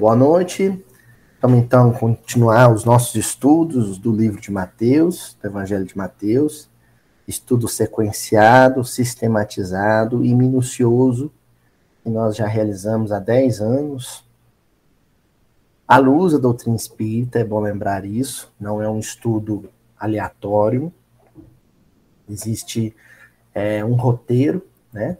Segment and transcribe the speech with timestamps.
[0.00, 0.82] Boa noite.
[1.42, 6.70] Vamos então continuar os nossos estudos do livro de Mateus, do Evangelho de Mateus.
[7.28, 11.30] Estudo sequenciado, sistematizado e minucioso,
[12.02, 14.24] que nós já realizamos há 10 anos.
[15.86, 20.90] À luz da doutrina espírita, é bom lembrar isso, não é um estudo aleatório.
[22.26, 22.96] Existe
[23.54, 25.18] é, um roteiro, né?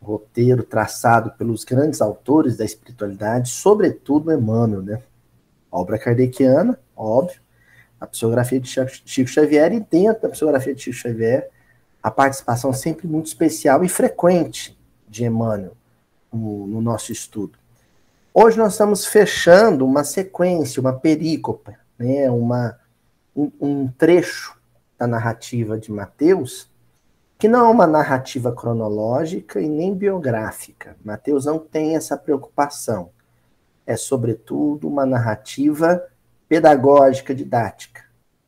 [0.00, 5.02] Roteiro traçado pelos grandes autores da espiritualidade, sobretudo Emmanuel, né?
[5.70, 7.40] Obra kardeciana, óbvio,
[8.00, 8.70] a psicografia de
[9.04, 11.50] Chico Xavier e dentro da psicografia de Chico Xavier,
[12.02, 15.76] a participação sempre muito especial e frequente de Emmanuel
[16.32, 17.58] no, no nosso estudo.
[18.32, 22.78] Hoje nós estamos fechando uma sequência, uma perícopa, né, uma,
[23.34, 24.56] um, um trecho
[24.96, 26.67] da narrativa de Mateus,
[27.38, 30.96] que não é uma narrativa cronológica e nem biográfica.
[31.04, 33.10] Mateus não tem essa preocupação.
[33.86, 36.04] É, sobretudo, uma narrativa
[36.48, 38.02] pedagógica, didática.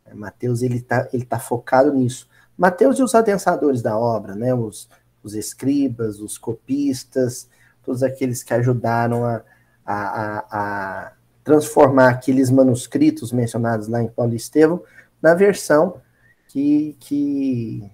[0.05, 2.29] É, Mateus ele está ele tá focado nisso.
[2.59, 4.89] Mateus e os adensadores da obra, né, os,
[5.23, 7.49] os escribas, os copistas,
[7.83, 9.43] todos aqueles que ajudaram a,
[9.87, 11.13] a, a, a
[11.45, 14.83] transformar aqueles manuscritos mencionados lá em Paulo Estevão
[15.23, 16.03] na versão
[16.49, 17.91] que, que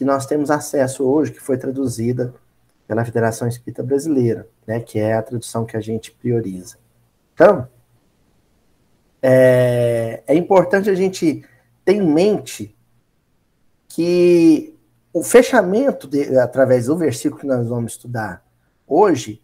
[0.00, 2.32] que nós temos acesso hoje, que foi traduzida
[2.88, 6.78] pela Federação Espírita Brasileira, né, que é a tradução que a gente prioriza.
[7.34, 7.68] Então,
[9.20, 11.44] é, é importante a gente
[11.84, 12.74] ter em mente
[13.90, 14.74] que
[15.12, 18.42] o fechamento, de, através do versículo que nós vamos estudar
[18.86, 19.42] hoje,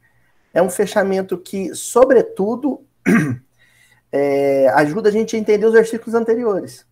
[0.54, 2.82] é um fechamento que, sobretudo,
[4.10, 6.86] é, ajuda a gente a entender os versículos anteriores.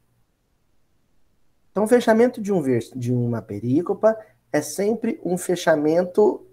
[1.74, 2.62] Então, o fechamento de, um
[2.94, 4.16] de uma perícopa
[4.52, 6.46] é sempre um fechamento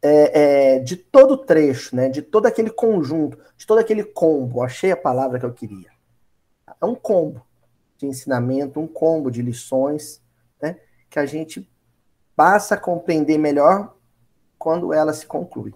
[0.00, 2.08] é, é, de todo o trecho, né?
[2.08, 4.62] de todo aquele conjunto, de todo aquele combo.
[4.62, 5.90] Achei a palavra que eu queria.
[6.80, 7.46] É um combo
[7.98, 10.22] de ensinamento, um combo de lições
[10.62, 10.80] né?
[11.10, 11.70] que a gente
[12.34, 13.94] passa a compreender melhor
[14.58, 15.74] quando ela se conclui.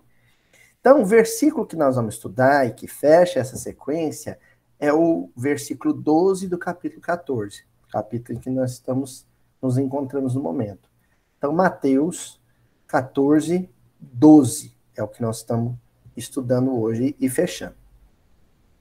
[0.81, 4.39] Então, o versículo que nós vamos estudar e que fecha essa sequência
[4.79, 9.27] é o versículo 12 do capítulo 14 capítulo em que nós estamos
[9.61, 10.89] nos encontramos no momento.
[11.37, 12.41] Então, Mateus
[12.87, 13.69] 14,
[14.01, 15.75] 12 é o que nós estamos
[16.17, 17.75] estudando hoje e fechando.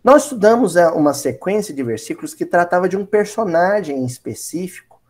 [0.03, 5.01] Nós estudamos é, uma sequência de versículos que tratava de um personagem específico,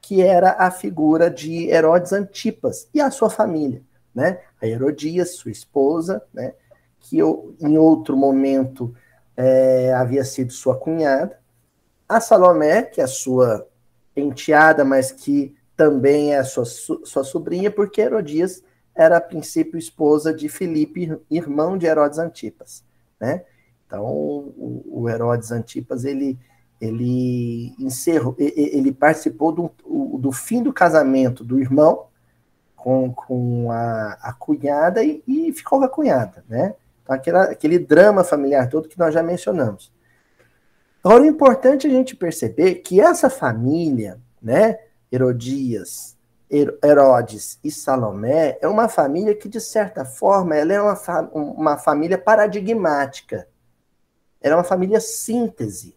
[0.00, 3.82] que era a figura de Herodes Antipas e a sua família,
[4.14, 4.40] né?
[4.60, 6.54] A Herodias, sua esposa, né?
[6.98, 8.94] Que em outro momento
[9.36, 11.38] é, havia sido sua cunhada,
[12.08, 13.66] a Salomé, que é sua
[14.16, 18.62] enteada, mas que também é sua, sua sobrinha, porque Herodias
[18.94, 22.82] era a princípio esposa de Filipe, irmão de Herodes Antipas,
[23.20, 23.44] né?
[23.86, 26.36] Então, o, o Herodes Antipas, ele,
[26.80, 29.70] ele encerrou, ele participou do,
[30.18, 32.06] do fim do casamento do irmão
[32.74, 36.74] com, com a, a cunhada e, e ficou com a cunhada, né?
[37.02, 39.92] Então, aquela, aquele drama familiar todo que nós já mencionamos.
[41.02, 44.78] Agora, o importante é a gente perceber que essa família, né,
[45.10, 46.16] Herodias,
[46.50, 51.76] Herodes e Salomé, é uma família que, de certa forma, ela é uma, fa uma
[51.76, 53.48] família paradigmática.
[54.40, 55.94] Ela é uma família síntese.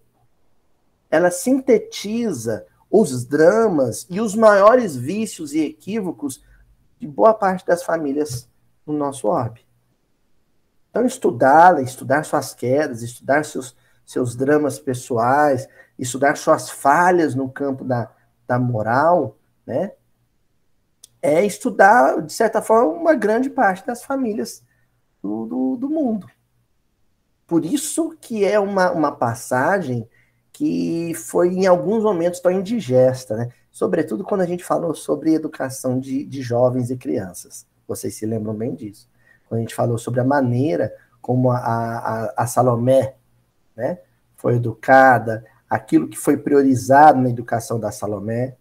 [1.10, 6.44] Ela sintetiza os dramas e os maiores vícios e equívocos
[7.00, 8.50] de boa parte das famílias
[8.86, 9.66] no nosso orbe.
[10.90, 13.76] Então, estudá-la, estudar suas quedas, estudar seus,
[14.12, 15.68] seus dramas pessoais,
[15.98, 18.12] estudar suas falhas no campo da,
[18.46, 19.94] da moral, né?
[21.22, 24.64] É estudar, de certa forma, uma grande parte das famílias
[25.22, 26.28] do, do, do mundo.
[27.46, 30.10] Por isso que é uma, uma passagem
[30.52, 33.50] que foi, em alguns momentos, tão indigesta, né?
[33.72, 37.66] Sobretudo quando a gente falou sobre educação de, de jovens e crianças.
[37.88, 39.10] Vocês se lembram bem disso.
[39.48, 43.16] Quando a gente falou sobre a maneira como a, a, a Salomé
[43.76, 44.00] né?
[44.36, 48.56] Foi educada, aquilo que foi priorizado na educação da Salomé.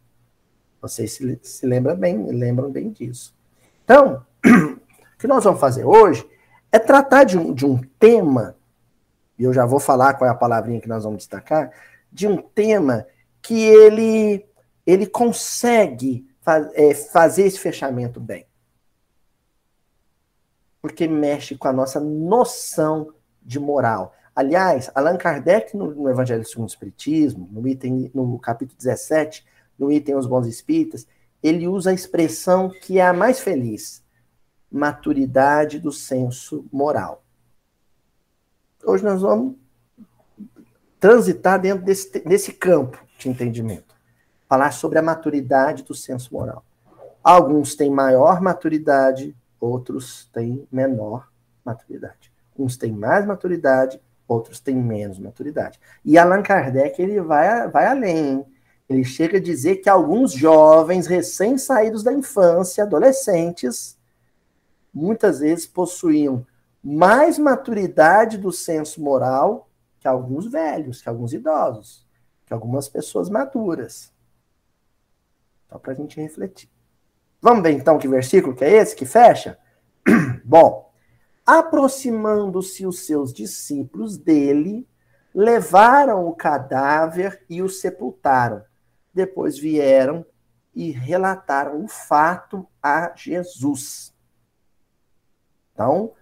[0.81, 3.35] Vocês se, se lembram bem, lembram bem disso.
[3.85, 6.29] Então, o que nós vamos fazer hoje
[6.71, 8.57] é tratar de um, de um tema,
[9.39, 11.73] e eu já vou falar qual é a palavrinha que nós vamos destacar,
[12.13, 13.07] de um tema
[13.43, 14.47] que ele,
[14.87, 16.29] ele consegue
[16.75, 18.47] é, fazer esse fechamento bem.
[20.81, 24.15] Porque mexe com a nossa noção de moral.
[24.35, 29.45] Aliás, Allan Kardec, no, no Evangelho segundo o Espiritismo, no, item, no capítulo 17,
[29.79, 31.07] no item Os Bons Espíritas,
[31.43, 34.05] ele usa a expressão que é a mais feliz:
[34.71, 37.25] maturidade do senso moral.
[38.85, 39.57] hoje nós vamos
[40.99, 43.95] transitar dentro desse, desse campo de entendimento.
[44.47, 46.65] Falar sobre a maturidade do senso moral.
[47.23, 51.29] Alguns têm maior maturidade, outros têm menor
[51.65, 52.33] maturidade.
[52.59, 54.01] Uns têm mais maturidade,
[54.31, 55.79] outros têm menos maturidade.
[56.05, 58.45] E Allan Kardec ele vai, vai além.
[58.89, 63.99] Ele chega a dizer que alguns jovens recém-saídos da infância, adolescentes,
[64.93, 66.47] muitas vezes possuíam
[66.83, 69.69] mais maturidade do senso moral
[69.99, 72.07] que alguns velhos, que alguns idosos,
[72.47, 74.13] que algumas pessoas maduras.
[75.69, 76.69] Só para a gente refletir.
[77.41, 79.59] Vamos ver então que versículo que é esse que fecha?
[80.45, 80.90] Bom,
[81.59, 84.87] aproximando-se os seus discípulos dele,
[85.35, 88.63] levaram o cadáver e o sepultaram.
[89.13, 90.25] Depois vieram
[90.73, 94.15] e relataram o fato a Jesus.
[95.73, 96.13] Então,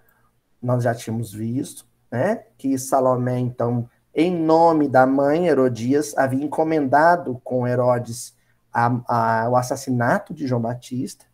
[0.63, 7.39] nós já tínhamos visto né, que Salomé, então, em nome da mãe Herodias, havia encomendado
[7.45, 8.35] com Herodes
[8.73, 11.27] a, a, o assassinato de João Batista.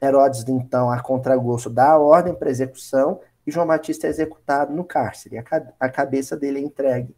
[0.00, 5.38] Herodes, então, a contragosto, dá ordem para execução e João Batista é executado no cárcere.
[5.78, 7.14] A, cabeça dele é entregue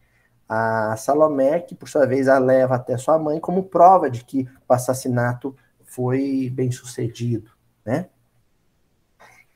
[0.48, 4.48] a Salomé, que por sua vez a leva até sua mãe como prova de que
[4.68, 7.50] o assassinato foi bem sucedido,
[7.84, 8.08] né?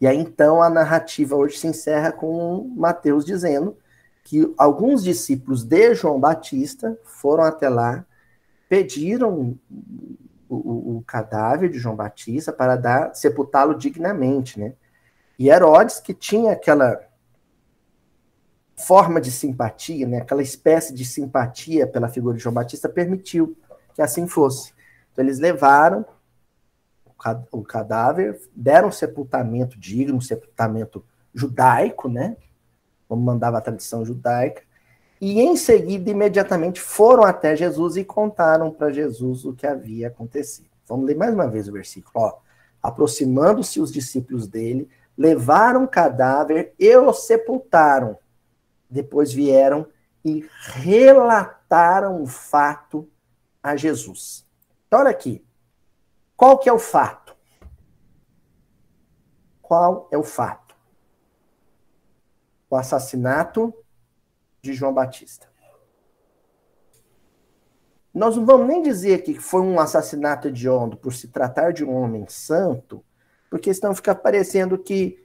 [0.00, 3.76] E aí então a narrativa hoje se encerra com Mateus dizendo
[4.24, 8.04] que alguns discípulos de João Batista foram até lá,
[8.68, 9.58] pediram
[10.48, 14.74] o, o, o cadáver de João Batista para dar sepultá-lo dignamente, né?
[15.40, 17.00] E Herodes, que tinha aquela
[18.76, 23.56] forma de simpatia, né, aquela espécie de simpatia pela figura de João Batista, permitiu
[23.94, 24.74] que assim fosse.
[25.10, 26.04] Então eles levaram
[27.50, 31.02] o cadáver, deram um sepultamento digno, um sepultamento
[31.34, 32.36] judaico, né?
[33.08, 34.62] Como mandava a tradição judaica.
[35.18, 40.68] E em seguida, imediatamente, foram até Jesus e contaram para Jesus o que havia acontecido.
[40.86, 42.34] Vamos ler mais uma vez o versículo.
[42.82, 44.88] Aproximando-se os discípulos dele,
[45.20, 48.18] levaram o cadáver e o sepultaram.
[48.88, 49.86] Depois vieram
[50.24, 53.06] e relataram o fato
[53.62, 54.48] a Jesus.
[54.86, 55.44] Então, olha aqui.
[56.34, 57.36] Qual que é o fato?
[59.60, 60.74] Qual é o fato?
[62.70, 63.74] O assassinato
[64.62, 65.50] de João Batista.
[68.14, 71.94] Nós não vamos nem dizer que foi um assassinato hediondo por se tratar de um
[71.94, 73.04] homem santo,
[73.50, 75.22] porque senão fica parecendo que,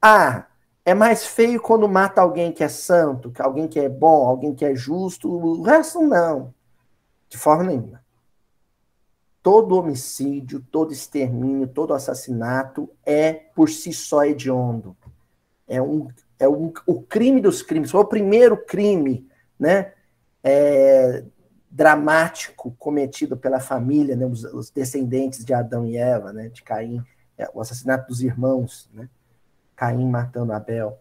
[0.00, 0.46] ah,
[0.84, 4.54] é mais feio quando mata alguém que é santo, que alguém que é bom, alguém
[4.54, 6.54] que é justo, o resto não.
[7.28, 8.02] De forma nenhuma
[9.42, 14.96] todo homicídio, todo extermínio, todo assassinato é por si só hediondo.
[15.66, 16.08] É, um,
[16.38, 19.26] é um, o crime dos crimes, foi o primeiro crime
[19.58, 19.92] né,
[20.44, 21.24] é,
[21.70, 27.02] dramático cometido pela família, né, os, os, descendentes de Adão e Eva, né, de Caim,
[27.52, 29.08] o assassinato dos irmãos, né,
[29.76, 30.98] Caim matando Abel.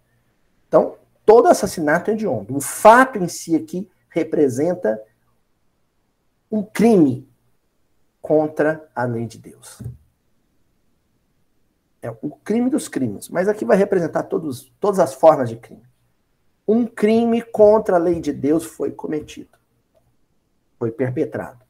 [0.67, 2.55] Então, todo assassinato é hediondo.
[2.55, 5.01] O fato em si aqui representa
[6.51, 7.27] um crime
[8.21, 9.81] contra a lei de Deus.
[12.01, 15.83] É o crime dos crimes, mas aqui vai representar todos, todas as formas de crime.
[16.67, 19.57] Um crime contra a lei de Deus foi cometido,
[20.79, 21.63] foi perpetrado.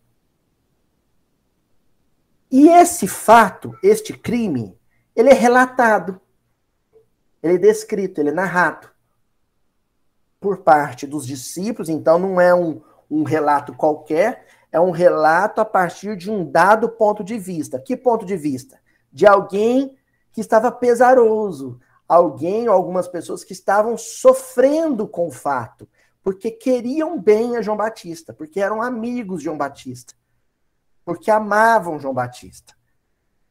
[2.51, 4.77] E esse fato, este crime,
[5.15, 6.19] ele é relatado,
[7.41, 8.89] ele é descrito, ele é narrado
[10.39, 15.65] por parte dos discípulos, então não é um, um relato qualquer, é um relato a
[15.65, 17.79] partir de um dado ponto de vista.
[17.79, 18.79] Que ponto de vista?
[19.11, 19.97] De alguém
[20.33, 25.87] que estava pesaroso, alguém ou algumas pessoas que estavam sofrendo com o fato,
[26.21, 30.13] porque queriam bem a João Batista, porque eram amigos de João Batista,
[31.03, 32.73] porque amavam João Batista.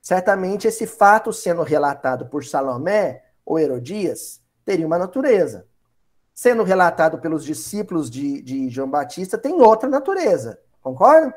[0.01, 5.67] Certamente esse fato sendo relatado por Salomé ou Herodias teria uma natureza.
[6.33, 10.59] Sendo relatado pelos discípulos de, de João Batista, tem outra natureza.
[10.81, 11.35] Concorda?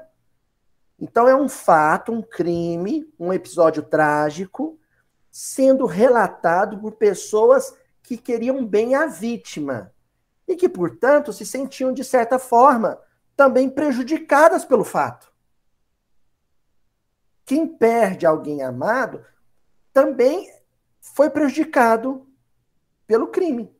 [1.00, 4.80] Então é um fato, um crime, um episódio trágico
[5.34, 9.92] sendo relatado por pessoas que queriam bem a vítima
[10.48, 13.00] e que, portanto, se sentiam de certa forma
[13.36, 15.33] também prejudicadas pelo fato.
[17.46, 19.26] Quem perde alguém amado
[19.92, 20.52] também
[21.02, 22.28] foi prejudicado
[23.06, 23.74] pelo crime.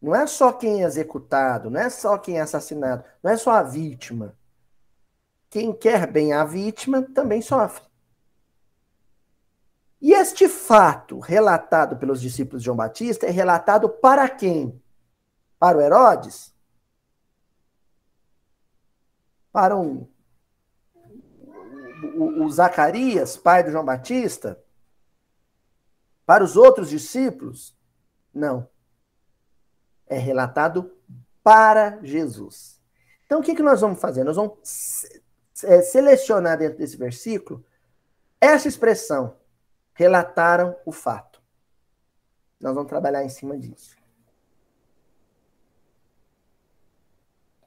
[0.00, 3.52] Não é só quem é executado, não é só quem é assassinado, não é só
[3.52, 4.36] a vítima.
[5.48, 7.84] Quem quer bem a vítima também sofre.
[10.00, 14.82] E este fato relatado pelos discípulos de João Batista é relatado para quem?
[15.58, 16.52] Para o Herodes?
[19.52, 20.08] Para um,
[22.02, 24.62] o, o Zacarias, pai do João Batista?
[26.24, 27.76] Para os outros discípulos?
[28.32, 28.68] Não.
[30.06, 30.92] É relatado
[31.42, 32.80] para Jesus.
[33.24, 34.24] Então, o que, que nós vamos fazer?
[34.24, 35.06] Nós vamos
[35.64, 37.64] é, selecionar dentro desse versículo
[38.40, 39.36] essa expressão.
[39.94, 41.40] Relataram o fato.
[42.60, 43.96] Nós vamos trabalhar em cima disso.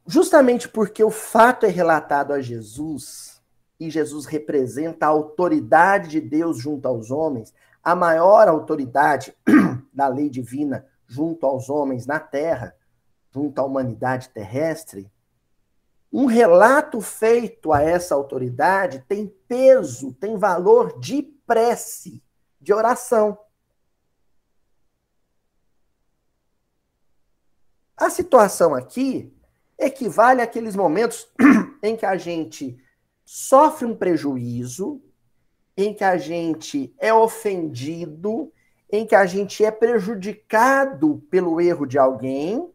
[0.08, 3.35] Justamente porque o fato é relatado a Jesus,
[3.80, 7.54] e Jesus representa a autoridade de Deus junto aos homens,
[7.84, 9.36] a maior autoridade
[9.94, 12.76] da lei divina junto aos homens na terra,
[13.32, 15.12] junto à humanidade terrestre,
[16.18, 22.24] um relato feito a essa autoridade tem peso, tem valor de prece,
[22.62, 23.38] de oração.
[27.98, 29.38] A situação aqui
[29.78, 31.28] equivale àqueles momentos
[31.84, 32.82] em que a gente
[33.26, 35.02] sofre um prejuízo,
[35.76, 38.54] em que a gente é ofendido,
[38.90, 42.72] em que a gente é prejudicado pelo erro de alguém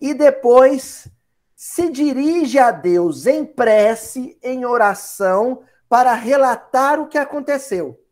[0.00, 1.08] e depois
[1.54, 8.04] se dirige a Deus em prece, em oração, para relatar o que aconteceu.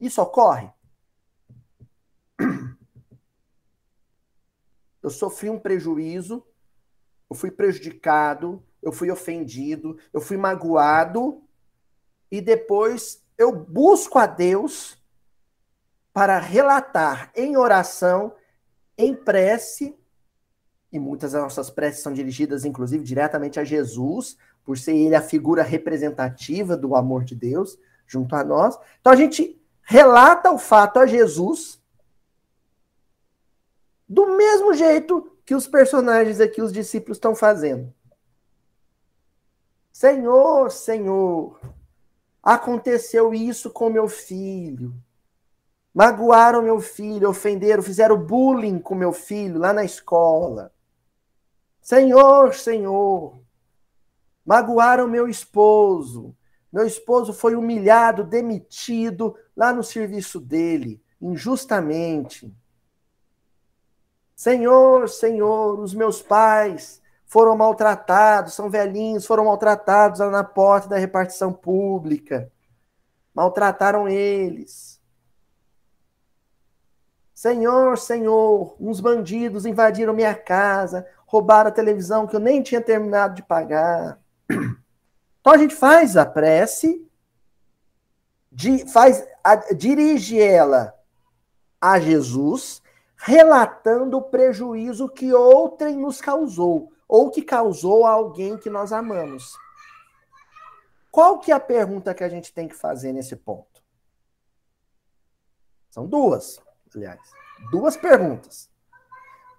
[0.00, 0.68] Isso ocorre?
[5.00, 6.44] Eu sofri um prejuízo,
[7.30, 11.42] eu fui prejudicado, eu fui ofendido, eu fui magoado,
[12.30, 14.98] e depois eu busco a Deus
[16.12, 18.34] para relatar em oração,
[18.96, 19.96] em prece,
[20.90, 25.22] e muitas das nossas preces são dirigidas, inclusive, diretamente a Jesus, por ser ele a
[25.22, 28.78] figura representativa do amor de Deus junto a nós.
[29.00, 31.78] Então a gente relata o fato a Jesus
[34.08, 37.92] do mesmo jeito que os personagens aqui, os discípulos, estão fazendo.
[39.98, 41.58] Senhor, Senhor,
[42.40, 44.94] aconteceu isso com meu filho.
[45.92, 50.72] Magoaram meu filho, ofenderam, fizeram bullying com meu filho lá na escola.
[51.80, 53.42] Senhor, Senhor,
[54.46, 56.32] magoaram meu esposo.
[56.72, 62.54] Meu esposo foi humilhado, demitido lá no serviço dele, injustamente.
[64.36, 70.96] Senhor, Senhor, os meus pais foram maltratados, são velhinhos, foram maltratados lá na porta da
[70.96, 72.50] repartição pública.
[73.34, 74.98] Maltrataram eles.
[77.34, 83.34] Senhor, Senhor, uns bandidos invadiram minha casa, roubaram a televisão que eu nem tinha terminado
[83.34, 84.18] de pagar.
[85.40, 87.08] Então a gente faz a prece,
[88.92, 89.24] faz,
[89.78, 90.92] dirige ela
[91.80, 92.82] a Jesus,
[93.16, 99.56] relatando o prejuízo que outrem nos causou ou que causou a alguém que nós amamos.
[101.10, 103.82] Qual que é a pergunta que a gente tem que fazer nesse ponto?
[105.90, 106.60] São duas,
[106.94, 107.20] aliás.
[107.70, 108.70] Duas perguntas.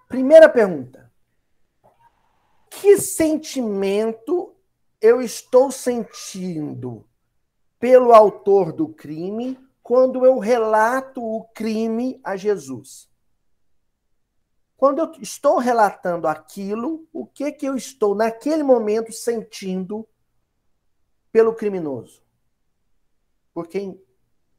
[0.08, 1.12] Primeira pergunta:
[2.70, 4.56] Que sentimento
[5.02, 7.06] eu estou sentindo
[7.80, 13.09] pelo autor do crime quando eu relato o crime a Jesus?
[14.80, 20.08] Quando eu estou relatando aquilo, o que que eu estou naquele momento sentindo
[21.34, 22.24] pelo criminoso?
[23.54, 24.02] Por quem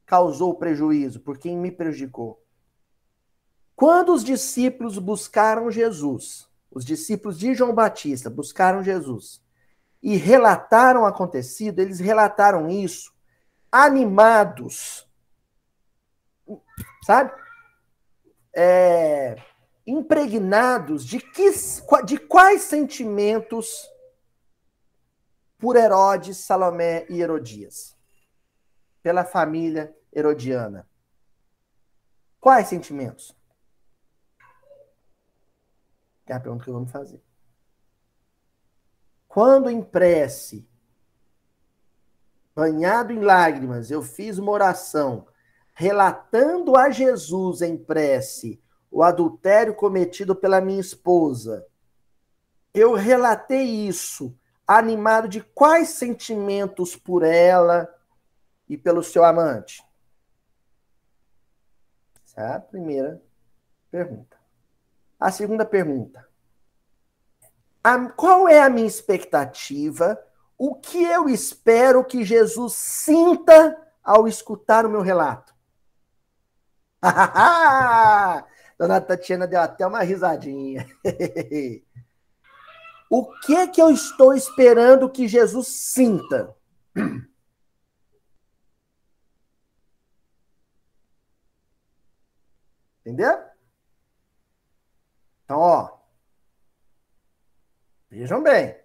[0.04, 2.44] causou prejuízo, por quem me prejudicou?
[3.74, 9.42] Quando os discípulos buscaram Jesus, os discípulos de João Batista buscaram Jesus
[10.02, 13.10] e relataram o acontecido, eles relataram isso
[13.72, 15.08] animados,
[17.06, 17.32] sabe?
[18.54, 19.42] É,
[19.86, 21.50] impregnados de, que,
[22.04, 23.88] de quais sentimentos
[25.58, 27.96] por Herodes, Salomé e Herodias?
[29.02, 30.88] Pela família herodiana.
[32.38, 33.36] Quais sentimentos?
[36.26, 37.20] É a pergunta que vamos fazer.
[39.26, 40.68] Quando em prece,
[42.54, 45.26] banhado em lágrimas, eu fiz uma oração
[45.74, 51.66] relatando a Jesus em prece o adultério cometido pela minha esposa.
[52.74, 57.92] Eu relatei isso animado de quais sentimentos por ela
[58.68, 59.84] e pelo seu amante?
[62.24, 63.20] Essa é a primeira
[63.90, 64.36] pergunta.
[65.18, 66.24] A segunda pergunta.
[67.82, 70.22] A, qual é a minha expectativa?
[70.56, 75.52] O que eu espero que Jesus sinta ao escutar o meu relato?
[78.80, 80.86] Dona Tatiana deu até uma risadinha.
[83.10, 86.56] o que que eu estou esperando que Jesus sinta?
[93.00, 93.38] Entendeu?
[95.44, 95.98] Então, ó.
[98.08, 98.80] Vejam bem.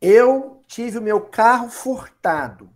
[0.00, 2.71] Eu tive o meu carro furtado.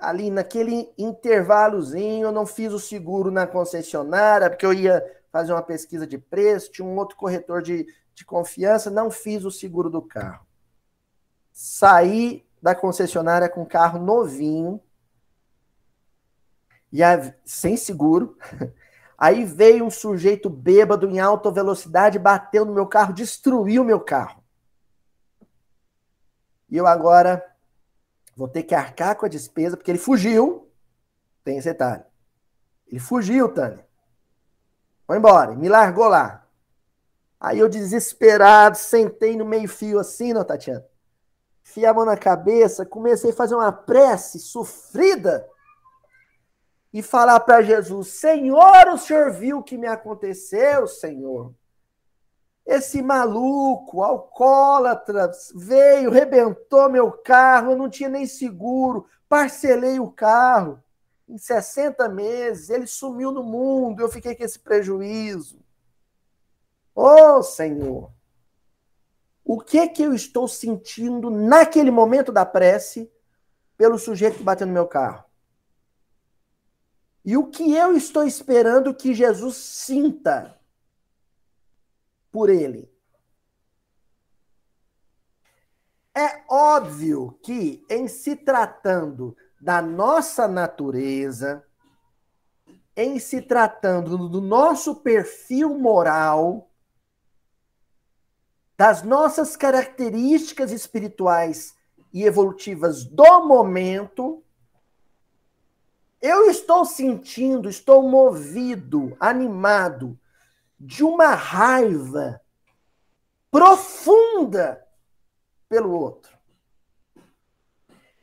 [0.00, 5.62] Ali naquele intervalozinho, eu não fiz o seguro na concessionária, porque eu ia fazer uma
[5.62, 10.02] pesquisa de preço, tinha um outro corretor de, de confiança, não fiz o seguro do
[10.02, 10.46] carro.
[11.52, 14.80] Saí da concessionária com carro novinho,
[16.92, 18.36] e a, sem seguro.
[19.16, 24.42] Aí veio um sujeito bêbado em alta velocidade, bateu no meu carro, destruiu meu carro.
[26.70, 27.44] E eu agora
[28.40, 30.66] vou ter que arcar com a despesa, porque ele fugiu.
[31.44, 32.02] Tem esse detalhe.
[32.88, 33.86] Ele fugiu, Tânia.
[35.06, 36.46] Foi embora, me largou lá.
[37.38, 40.86] Aí eu, desesperado, sentei no meio-fio assim, não, Tatiana?
[41.62, 45.46] Fiei a mão na cabeça, comecei a fazer uma prece sofrida
[46.92, 51.54] e falar para Jesus: Senhor, o senhor viu o que me aconteceu, Senhor.
[52.66, 60.82] Esse maluco, alcoólatra, veio, rebentou meu carro, eu não tinha nem seguro, parcelei o carro
[61.28, 65.60] em 60 meses, ele sumiu no mundo, eu fiquei com esse prejuízo.
[66.94, 68.12] Ô oh, Senhor,
[69.44, 73.10] o que que eu estou sentindo naquele momento da prece
[73.76, 75.24] pelo sujeito que bateu no meu carro?
[77.24, 80.59] E o que eu estou esperando que Jesus sinta
[82.30, 82.90] por ele?
[86.14, 91.64] É óbvio que, em se tratando da nossa natureza,
[92.96, 96.70] em se tratando do nosso perfil moral,
[98.76, 101.74] das nossas características espirituais
[102.12, 104.42] e evolutivas do momento,
[106.20, 110.19] eu estou sentindo, estou movido, animado
[110.80, 112.40] de uma raiva
[113.50, 114.82] profunda
[115.68, 116.38] pelo outro.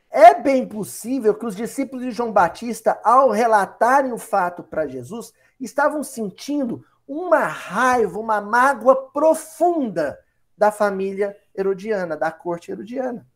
[0.10, 5.32] É bem possível que os discípulos de João Batista, ao relatarem o fato para Jesus,
[5.60, 10.18] estavam sentindo uma raiva, uma mágoa profunda
[10.58, 13.28] da família herodiana, da corte herodiana.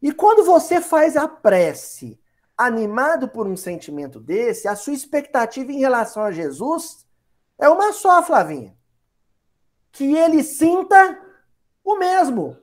[0.00, 2.20] E quando você faz a prece
[2.66, 7.06] animado por um sentimento desse, a sua expectativa em relação a Jesus
[7.58, 8.76] é uma só, Flavinha.
[9.90, 11.20] Que ele sinta
[11.84, 12.56] o mesmo.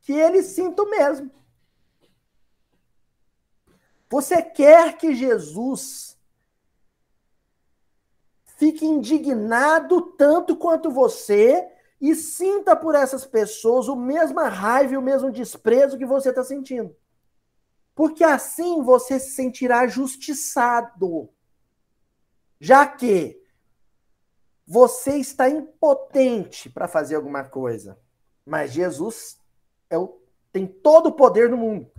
[0.00, 1.30] Que ele sinta o mesmo.
[4.10, 6.16] Você quer que Jesus
[8.56, 11.68] fique indignado tanto quanto você
[12.00, 16.44] e sinta por essas pessoas o mesmo raiva e o mesmo desprezo que você está
[16.44, 16.94] sentindo.
[17.94, 21.30] Porque assim você se sentirá justiçado.
[22.58, 23.40] Já que
[24.66, 27.98] você está impotente para fazer alguma coisa,
[28.44, 29.38] mas Jesus
[29.90, 31.90] é o, tem todo o poder no mundo.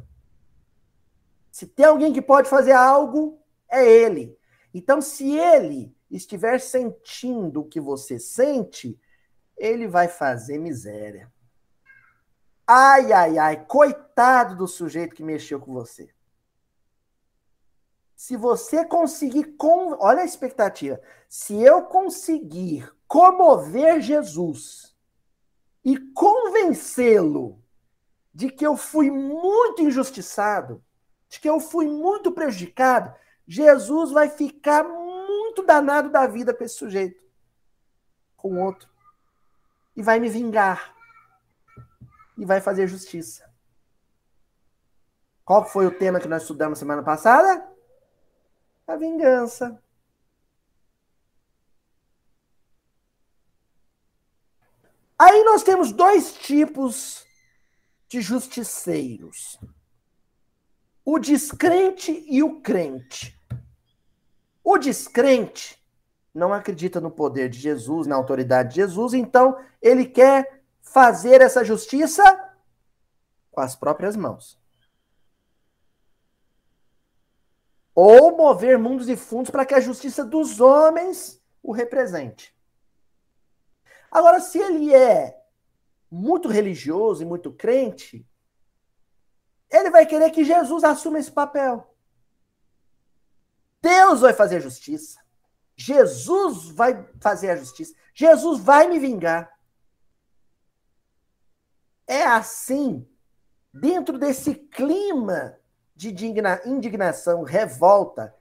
[1.51, 4.37] Se tem alguém que pode fazer algo, é ele.
[4.73, 8.99] Então, se ele estiver sentindo o que você sente,
[9.57, 11.31] ele vai fazer miséria.
[12.67, 16.09] Ai, ai, ai, coitado do sujeito que mexeu com você.
[18.15, 19.97] Se você conseguir, com...
[19.99, 20.99] olha a expectativa,
[21.29, 24.95] se eu conseguir comover Jesus
[25.83, 27.61] e convencê-lo
[28.33, 30.83] de que eu fui muito injustiçado,
[31.29, 33.13] de que eu fui muito prejudicado,
[33.47, 37.21] Jesus vai ficar muito danado da vida com esse sujeito,
[38.35, 38.89] com outro
[39.95, 40.94] e vai me vingar.
[42.37, 43.49] E vai fazer justiça.
[45.43, 47.67] Qual foi o tema que nós estudamos semana passada?
[48.87, 49.81] A vingança.
[55.17, 57.25] Aí nós temos dois tipos
[58.07, 59.59] de justiceiros:
[61.05, 63.39] o descrente e o crente.
[64.63, 65.81] O descrente
[66.33, 70.54] não acredita no poder de Jesus, na autoridade de Jesus, então ele quer
[70.85, 72.23] fazer essa justiça
[73.51, 74.57] com as próprias mãos.
[77.93, 82.55] Ou mover mundos e fundos para que a justiça dos homens o represente.
[84.11, 85.41] Agora, se ele é
[86.09, 88.25] muito religioso e muito crente,
[89.69, 91.93] ele vai querer que Jesus assuma esse papel.
[93.81, 95.19] Deus vai fazer a justiça.
[95.75, 97.95] Jesus vai fazer a justiça.
[98.13, 99.54] Jesus vai me vingar.
[102.07, 103.07] É assim,
[103.73, 105.57] dentro desse clima
[105.95, 106.13] de
[106.65, 108.35] indignação, revolta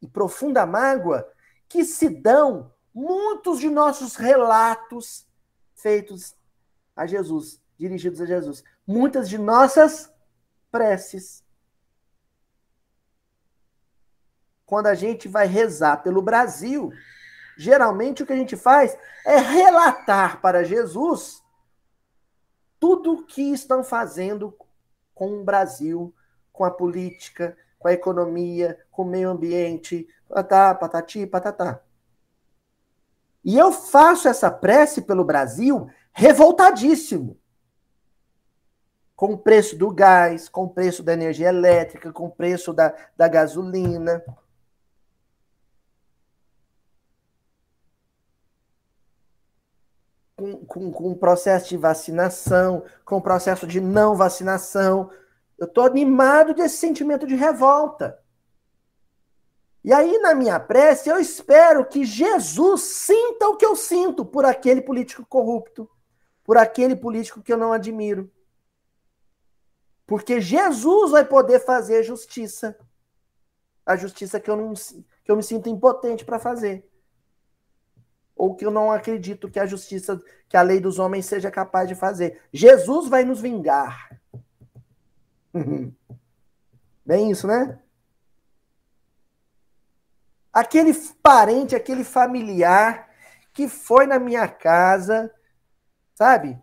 [0.00, 1.30] e profunda mágoa,
[1.68, 5.26] que se dão muitos de nossos relatos
[5.74, 6.34] feitos
[6.96, 8.64] a Jesus, dirigidos a Jesus.
[8.86, 10.12] Muitas de nossas
[10.70, 11.44] preces.
[14.64, 16.90] Quando a gente vai rezar pelo Brasil,
[17.56, 18.96] geralmente o que a gente faz
[19.26, 21.43] é relatar para Jesus
[22.84, 24.54] tudo o que estão fazendo
[25.14, 26.14] com o Brasil,
[26.52, 31.80] com a política, com a economia, com o meio ambiente, patá, patati, patatá.
[33.42, 37.38] E eu faço essa prece pelo Brasil revoltadíssimo.
[39.16, 42.94] Com o preço do gás, com o preço da energia elétrica, com o preço da,
[43.16, 44.22] da gasolina.
[50.66, 55.10] Com, com, o processo de vacinação, com o processo de não vacinação.
[55.58, 58.18] Eu estou animado desse sentimento de revolta.
[59.84, 64.44] E aí, na minha prece, eu espero que Jesus sinta o que eu sinto por
[64.46, 65.88] aquele político corrupto,
[66.42, 68.30] por aquele político que eu não admiro.
[70.06, 72.78] Porque Jesus vai poder fazer justiça.
[73.84, 76.88] A justiça que eu, não, que eu me sinto impotente para fazer.
[78.36, 81.88] Ou que eu não acredito que a justiça, que a lei dos homens seja capaz
[81.88, 82.40] de fazer.
[82.52, 84.10] Jesus vai nos vingar.
[87.06, 87.78] Bem isso, né?
[90.52, 93.08] Aquele parente, aquele familiar
[93.52, 95.32] que foi na minha casa,
[96.14, 96.58] sabe?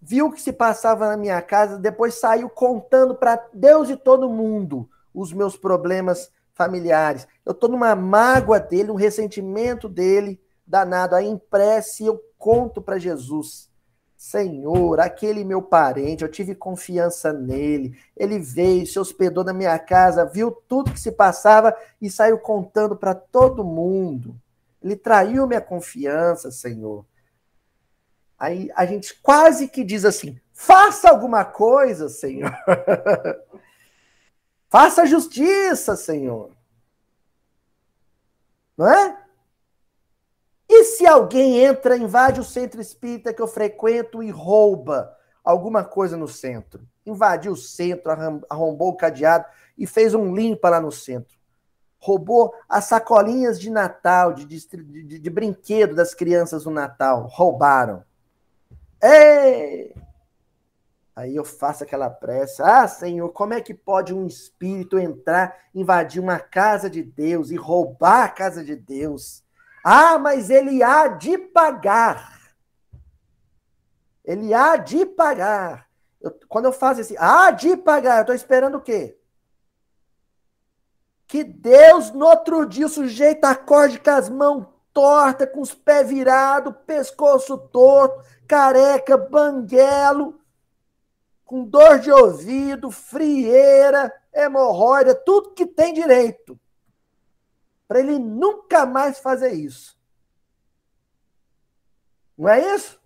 [0.00, 4.28] Viu o que se passava na minha casa, depois saiu contando para Deus e todo
[4.30, 7.26] mundo os meus problemas familiares.
[7.44, 11.14] Eu estou numa mágoa dele, um ressentimento dele danado.
[11.14, 13.70] Aí impresse eu conto para Jesus.
[14.16, 17.98] Senhor, aquele meu parente, eu tive confiança nele.
[18.16, 22.94] Ele veio, se hospedou na minha casa, viu tudo que se passava e saiu contando
[22.94, 24.40] para todo mundo.
[24.80, 27.04] Ele traiu minha confiança, Senhor.
[28.38, 32.52] Aí a gente quase que diz assim: faça alguma coisa, Senhor.
[34.68, 36.50] faça justiça, Senhor.
[38.76, 39.21] Não é?
[40.82, 46.16] E se alguém entra, invade o centro espírita que eu frequento e rouba alguma coisa
[46.16, 46.84] no centro?
[47.06, 48.10] Invadiu o centro,
[48.50, 49.44] arrombou o cadeado
[49.78, 51.38] e fez um limpa lá no centro.
[52.00, 54.66] Roubou as sacolinhas de Natal, de, de,
[55.04, 57.28] de, de brinquedo das crianças no Natal.
[57.30, 58.02] Roubaram.
[59.00, 59.94] Ei!
[61.14, 62.64] Aí eu faço aquela pressa.
[62.64, 67.56] Ah, Senhor, como é que pode um espírito entrar, invadir uma casa de Deus e
[67.56, 69.44] roubar a casa de Deus?
[69.84, 72.40] Ah, mas ele há de pagar.
[74.24, 75.88] Ele há de pagar.
[76.20, 79.18] Eu, quando eu faço assim, há de pagar, eu estou esperando o quê?
[81.26, 86.08] Que Deus, no outro dia, o sujeito acorde com as mãos tortas, com os pés
[86.08, 90.38] virados, pescoço torto, careca, banguelo,
[91.44, 96.58] com dor de ouvido, frieira, hemorroida, tudo que tem direito
[97.92, 100.00] para ele nunca mais fazer isso.
[102.38, 102.98] Não é isso?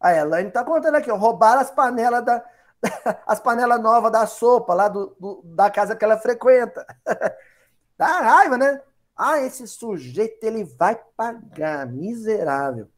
[0.00, 2.44] A Elaine está contando aqui, ó, roubaram as panelas da,
[3.24, 6.84] as panelas novas da sopa lá do, do, da casa que ela frequenta.
[7.96, 8.82] Dá raiva, né?
[9.16, 12.88] Ah, esse sujeito ele vai pagar, miserável.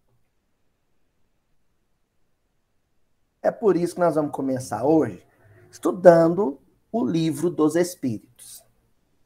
[3.43, 5.27] É por isso que nós vamos começar hoje
[5.71, 6.59] estudando
[6.91, 8.60] o livro dos Espíritos.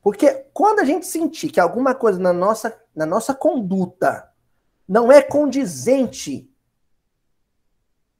[0.04, 4.30] Porque quando a gente sentir que alguma coisa na nossa, na nossa conduta
[4.86, 6.52] não é condizente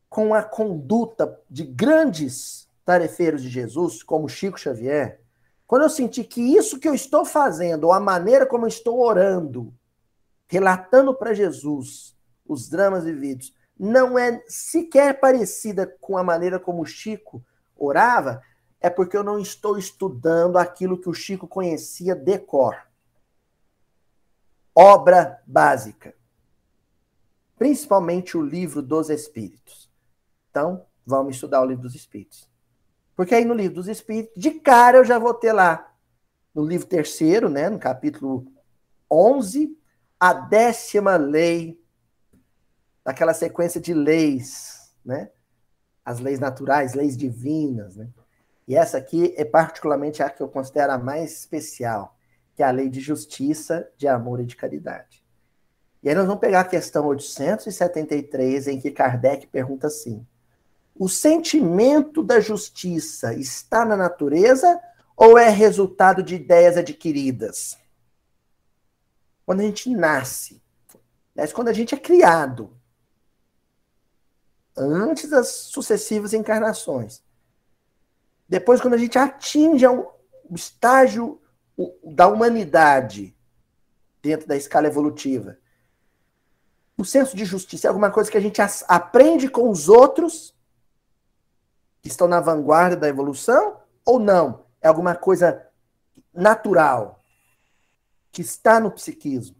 [0.08, 5.20] com a conduta de grandes tarefeiros de Jesus, como Chico Xavier,
[5.66, 9.00] quando eu sentir que isso que eu estou fazendo, ou a maneira como eu estou
[9.00, 9.70] orando,
[10.46, 12.16] relatando para Jesus
[12.46, 17.44] os dramas vividos, não é sequer parecida com a maneira como Chico
[17.76, 18.40] orava,
[18.84, 22.76] é porque eu não estou estudando aquilo que o Chico conhecia de cor.
[24.74, 26.14] Obra básica.
[27.56, 29.90] Principalmente o livro dos Espíritos.
[30.50, 32.46] Então, vamos estudar o livro dos Espíritos.
[33.16, 35.90] Porque aí no livro dos Espíritos, de cara eu já vou ter lá,
[36.54, 38.46] no livro terceiro, né, no capítulo
[39.10, 39.78] 11,
[40.20, 41.82] a décima lei,
[43.02, 45.30] daquela sequência de leis, né?
[46.04, 48.10] As leis naturais, leis divinas, né?
[48.66, 52.16] E essa aqui é particularmente a que eu considero a mais especial,
[52.54, 55.24] que é a lei de justiça, de amor e de caridade.
[56.02, 60.26] E aí nós vamos pegar a questão 873, em que Kardec pergunta assim:
[60.94, 64.80] o sentimento da justiça está na natureza
[65.16, 67.76] ou é resultado de ideias adquiridas?
[69.44, 70.62] Quando a gente nasce,
[71.34, 72.76] mas quando a gente é criado,
[74.76, 77.22] antes das sucessivas encarnações,
[78.54, 80.14] depois, quando a gente atinge o
[80.54, 81.42] estágio
[82.04, 83.36] da humanidade
[84.22, 85.58] dentro da escala evolutiva,
[86.96, 90.54] o senso de justiça é alguma coisa que a gente aprende com os outros
[92.00, 94.64] que estão na vanguarda da evolução ou não?
[94.80, 95.66] É alguma coisa
[96.32, 97.24] natural
[98.30, 99.56] que está no psiquismo?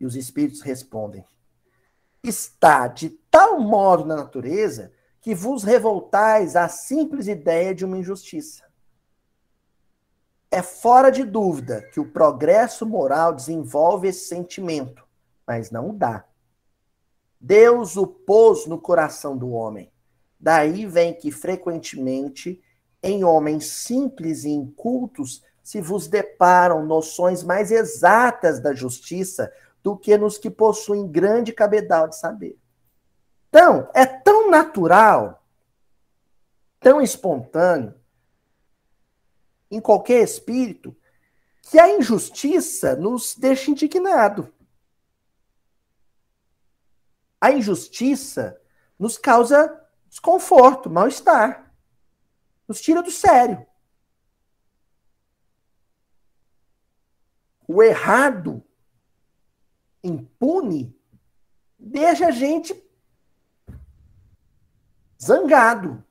[0.00, 1.22] E os espíritos respondem:
[2.22, 8.64] está de tal modo na natureza que vos revoltais à simples ideia de uma injustiça.
[10.50, 15.06] É fora de dúvida que o progresso moral desenvolve esse sentimento,
[15.46, 16.24] mas não o dá.
[17.40, 19.92] Deus o pôs no coração do homem.
[20.40, 22.62] Daí vem que frequentemente
[23.02, 29.52] em homens simples e incultos se vos deparam noções mais exatas da justiça
[29.82, 32.58] do que nos que possuem grande cabedal de saber.
[33.48, 35.46] Então, é tão natural,
[36.80, 37.94] tão espontâneo,
[39.70, 40.96] em qualquer espírito,
[41.62, 44.52] que a injustiça nos deixa indignado.
[47.40, 48.60] A injustiça
[48.98, 51.72] nos causa desconforto, mal-estar.
[52.66, 53.66] Nos tira do sério.
[57.66, 58.64] O errado,
[60.02, 60.98] impune,
[61.78, 62.74] deixa a gente
[65.20, 66.04] zangado.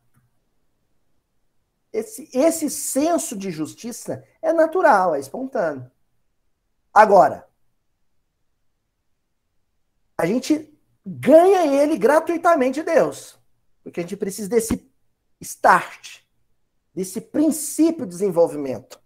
[1.91, 5.89] Esse, esse senso de justiça é natural, é espontâneo.
[6.93, 7.47] Agora,
[10.17, 10.73] a gente
[11.05, 13.39] ganha ele gratuitamente de Deus.
[13.83, 14.91] Porque a gente precisa desse
[15.39, 16.21] start,
[16.93, 18.99] desse princípio de desenvolvimento.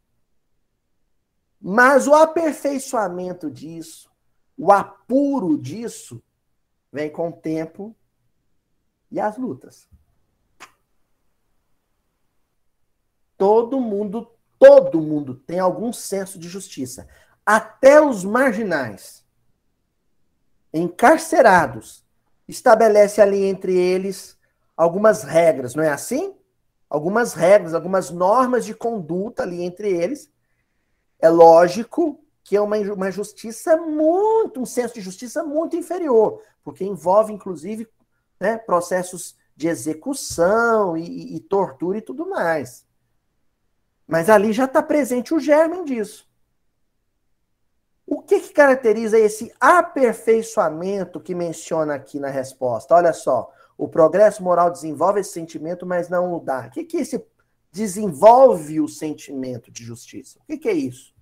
[1.61, 4.09] Mas o aperfeiçoamento disso,
[4.57, 6.23] o apuro disso,
[6.91, 7.95] vem com o tempo
[9.11, 9.87] e as lutas.
[13.37, 17.07] Todo mundo, todo mundo tem algum senso de justiça.
[17.45, 19.25] Até os marginais,
[20.73, 22.05] encarcerados,
[22.47, 24.37] estabelece ali entre eles
[24.77, 26.35] algumas regras, não é assim?
[26.89, 30.31] Algumas regras, algumas normas de conduta ali entre eles.
[31.19, 36.83] É lógico que é uma, uma justiça muito, um senso de justiça muito inferior, porque
[36.83, 37.87] envolve, inclusive,
[38.41, 42.83] né, processos de execução e, e, tortura e tudo mais.
[44.07, 46.27] Mas ali já está presente o germen disso.
[48.03, 52.95] O que, que caracteriza esse aperfeiçoamento que menciona aqui na resposta?
[52.95, 56.65] Olha só, o progresso moral desenvolve esse sentimento, mas não o dá.
[56.65, 57.23] O que, que esse
[57.71, 60.39] desenvolve o sentimento de justiça?
[60.39, 61.13] O que, que é isso?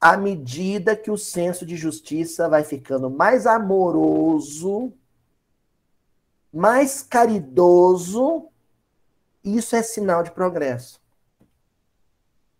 [0.00, 4.92] À medida que o senso de justiça vai ficando mais amoroso,
[6.54, 8.48] mais caridoso,
[9.42, 11.00] isso é sinal de progresso.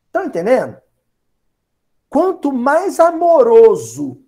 [0.06, 0.82] Estão entendendo?
[2.08, 4.20] Quanto mais amoroso,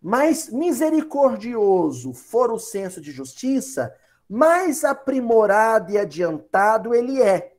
[0.00, 3.94] mais misericordioso for o senso de justiça,
[4.26, 7.54] mais aprimorado e adiantado ele é.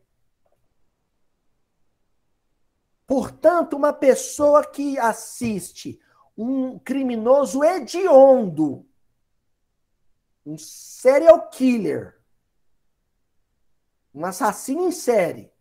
[3.06, 6.00] Portanto, uma pessoa que assiste
[6.36, 8.89] um criminoso hediondo
[10.46, 12.20] um serial killer,
[14.14, 15.52] um assassino em série,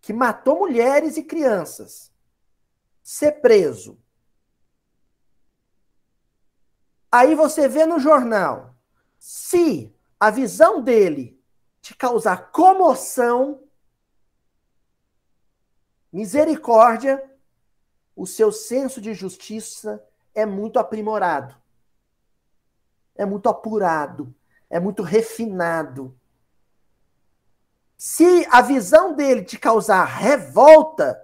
[0.00, 2.12] que matou mulheres e crianças,
[3.02, 3.98] ser preso.
[7.10, 8.74] Aí você vê no jornal,
[9.18, 11.40] se a visão dele
[11.80, 13.62] te causar comoção,
[16.12, 17.22] misericórdia,
[18.14, 21.54] o seu senso de justiça é muito aprimorado
[23.18, 24.34] é muito apurado,
[24.68, 26.16] é muito refinado.
[27.96, 31.20] Se a visão dele te causar revolta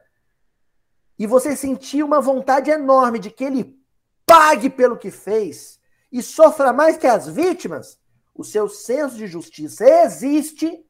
[1.19, 3.79] e você sentir uma vontade enorme de que ele
[4.27, 5.79] pague pelo que fez
[6.11, 7.99] e sofra mais que as vítimas,
[8.35, 10.85] o seu senso de justiça existe,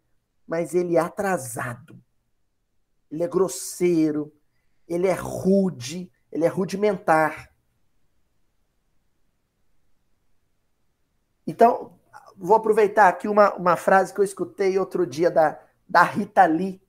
[0.47, 2.01] mas ele é atrasado.
[3.11, 4.33] Ele é grosseiro,
[4.89, 7.52] ele é rude, ele é rudimentar.
[11.47, 11.93] Então,
[12.37, 16.81] vou aproveitar aqui uma, uma frase que eu escutei outro dia da, da Rita Lee.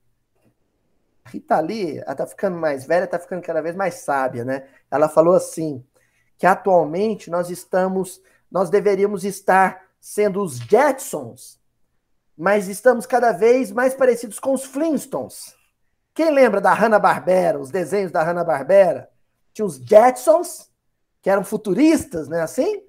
[1.26, 4.66] Rita Lee, ela tá ficando mais velha, tá ficando cada vez mais sábia, né?
[4.90, 5.84] Ela falou assim,
[6.36, 11.58] que atualmente nós estamos, nós deveríamos estar sendo os Jetsons,
[12.36, 15.54] mas estamos cada vez mais parecidos com os Flintstones.
[16.12, 19.10] Quem lembra da Hanna-Barbera, os desenhos da Hanna-Barbera?
[19.52, 20.70] Tinha os Jetsons,
[21.22, 22.42] que eram futuristas, né?
[22.42, 22.82] Assim,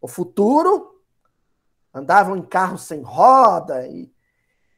[0.00, 0.97] o futuro,
[1.98, 4.10] andavam em carros sem roda e,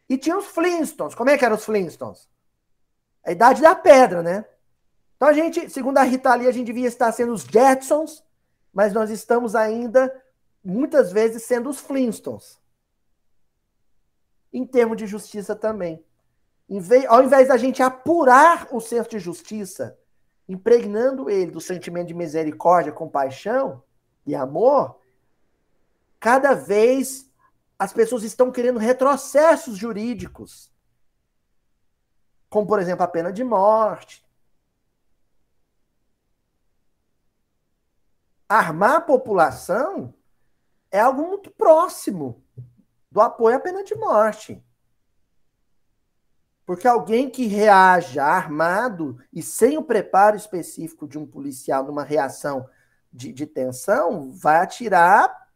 [0.08, 1.14] e tinha os Flintstones.
[1.14, 2.28] Como é que eram os Flintstones?
[3.24, 4.44] A idade da pedra, né?
[5.16, 8.24] Então a gente, segundo a Rita ali, a gente devia estar sendo os Jetsons,
[8.72, 10.12] mas nós estamos ainda
[10.64, 12.58] muitas vezes sendo os Flintstones.
[14.52, 16.04] Em termos de justiça também.
[16.68, 19.98] Vez, ao invés da gente apurar o senso de justiça,
[20.48, 23.82] impregnando ele do sentimento de misericórdia, compaixão
[24.24, 24.99] e amor,
[26.20, 27.28] cada vez
[27.78, 30.70] as pessoas estão querendo retrocessos jurídicos.
[32.50, 34.22] Como, por exemplo, a pena de morte,
[38.46, 40.12] armar a população
[40.90, 42.44] é algo muito próximo
[43.10, 44.62] do apoio à pena de morte.
[46.66, 52.68] Porque alguém que reaja armado e sem o preparo específico de um policial numa reação
[53.12, 55.49] de, de tensão vai atirar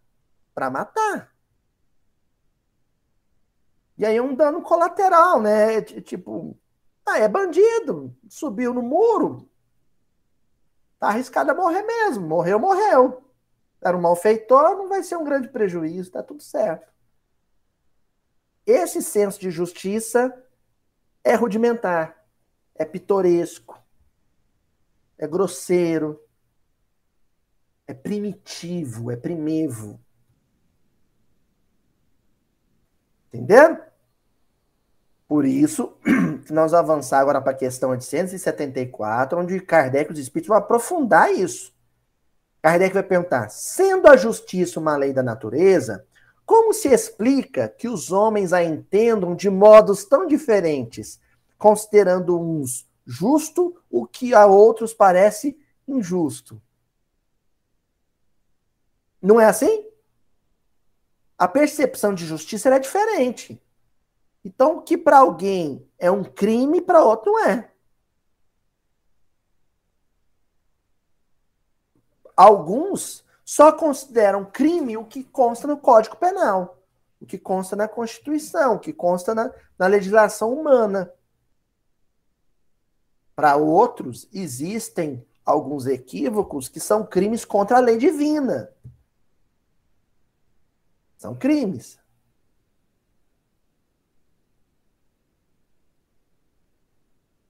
[0.54, 1.34] para matar.
[3.96, 5.82] E aí é um dano colateral, né?
[5.82, 6.56] Tipo,
[7.06, 9.48] ah, é bandido, subiu no muro,
[10.98, 12.26] tá arriscado a morrer mesmo.
[12.26, 13.22] Morreu, morreu.
[13.80, 16.92] Era um malfeitor, não vai ser um grande prejuízo, tá tudo certo.
[18.66, 20.32] Esse senso de justiça
[21.22, 22.26] é rudimentar,
[22.74, 23.78] é pitoresco,
[25.18, 26.18] é grosseiro,
[27.86, 30.03] é primitivo, é primevo.
[33.34, 33.80] Entenderam?
[35.26, 35.96] Por isso,
[36.48, 41.32] nós vamos avançar agora para a questão 874, onde Kardec e os espíritos vão aprofundar
[41.32, 41.74] isso.
[42.62, 46.06] Kardec vai perguntar: sendo a justiça uma lei da natureza,
[46.46, 51.18] como se explica que os homens a entendam de modos tão diferentes,
[51.58, 56.62] considerando uns justo o que a outros parece injusto?
[59.20, 59.86] Não é assim?
[61.38, 63.60] A percepção de justiça é diferente.
[64.44, 67.70] Então, o que para alguém é um crime, para outro não é.
[72.36, 76.78] Alguns só consideram crime o que consta no Código Penal,
[77.20, 81.12] o que consta na Constituição, o que consta na, na legislação humana.
[83.34, 88.70] Para outros, existem alguns equívocos que são crimes contra a lei divina.
[91.24, 91.98] São crimes.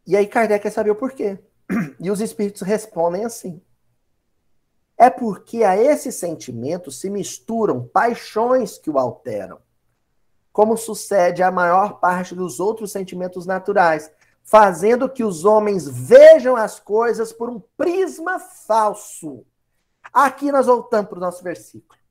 [0.06, 1.40] E aí Kardec quer saber o porquê.
[1.98, 3.60] E os espíritos respondem assim.
[4.96, 9.58] É porque a esse sentimento se misturam paixões que o alteram,
[10.52, 14.08] como sucede à maior parte dos outros sentimentos naturais,
[14.44, 19.44] fazendo que os homens vejam as coisas por um prisma falso.
[20.12, 22.03] Aqui nós voltamos para o nosso versículo.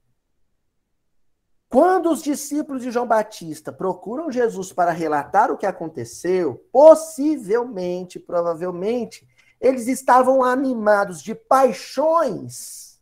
[1.73, 9.27] Quando os discípulos de João Batista procuram Jesus para relatar o que aconteceu, possivelmente, provavelmente,
[9.59, 13.01] eles estavam animados de paixões,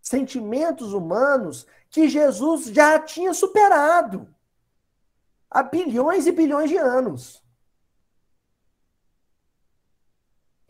[0.00, 4.32] sentimentos humanos que Jesus já tinha superado
[5.50, 7.42] há bilhões e bilhões de anos.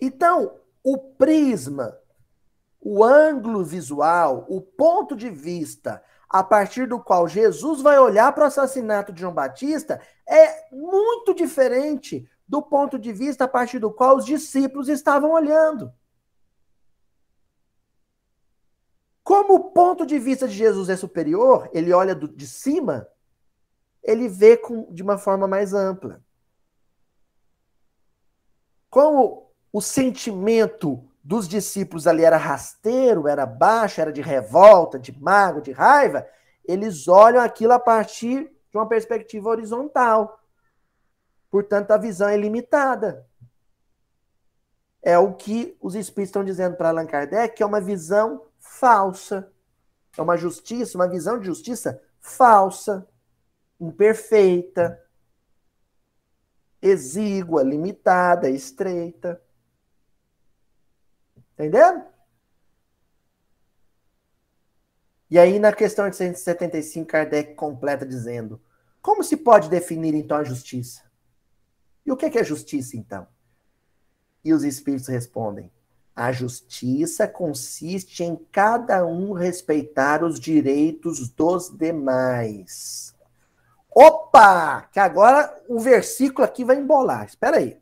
[0.01, 1.95] Então, o prisma,
[2.81, 6.03] o ângulo visual, o ponto de vista
[6.35, 11.33] a partir do qual Jesus vai olhar para o assassinato de João Batista é muito
[11.33, 15.95] diferente do ponto de vista a partir do qual os discípulos estavam olhando.
[19.23, 23.07] Como o ponto de vista de Jesus é superior, ele olha do, de cima,
[24.03, 26.21] ele vê com, de uma forma mais ampla.
[28.91, 35.63] Como o sentimento dos discípulos ali era rasteiro, era baixo, era de revolta, de mago,
[35.63, 36.29] de raiva,
[36.63, 40.39] eles olham aquilo a partir de uma perspectiva horizontal.
[41.51, 43.27] Portanto, a visão é limitada.
[45.03, 49.51] É o que os espíritos estão dizendo para Allan Kardec, que é uma visão falsa.
[50.17, 53.07] É uma justiça, uma visão de justiça falsa,
[53.81, 55.01] imperfeita,
[56.83, 59.41] exígua, limitada, estreita.
[61.55, 62.05] Entendendo?
[65.31, 68.61] E aí, na questão de 175, Kardec completa dizendo:
[69.05, 71.03] como se pode definir então a justiça?
[72.07, 73.27] E o que é justiça, então?
[74.43, 75.71] E os espíritos respondem:
[76.17, 83.15] a justiça consiste em cada um respeitar os direitos dos demais.
[83.91, 84.89] Opa!
[84.91, 87.27] Que agora o versículo aqui vai embolar.
[87.27, 87.79] Espera aí.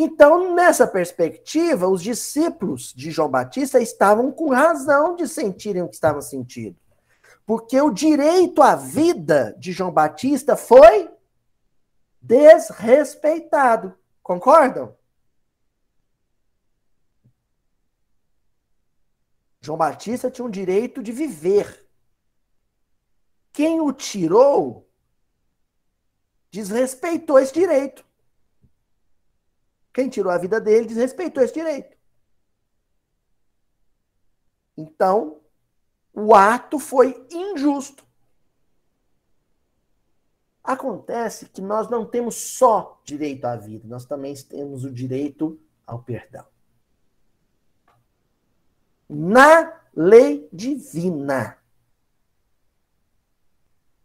[0.00, 5.96] Então, nessa perspectiva, os discípulos de João Batista estavam com razão de sentirem o que
[5.96, 6.78] estavam sentindo.
[7.44, 11.10] Porque o direito à vida de João Batista foi
[12.22, 13.92] desrespeitado.
[14.22, 14.96] Concordam?
[19.60, 21.84] João Batista tinha um direito de viver.
[23.52, 24.88] Quem o tirou
[26.52, 28.07] desrespeitou esse direito.
[29.98, 31.96] Quem tirou a vida dele desrespeitou esse direito.
[34.76, 35.40] Então,
[36.14, 38.06] o ato foi injusto.
[40.62, 46.00] Acontece que nós não temos só direito à vida, nós também temos o direito ao
[46.00, 46.46] perdão
[49.08, 51.56] na lei divina.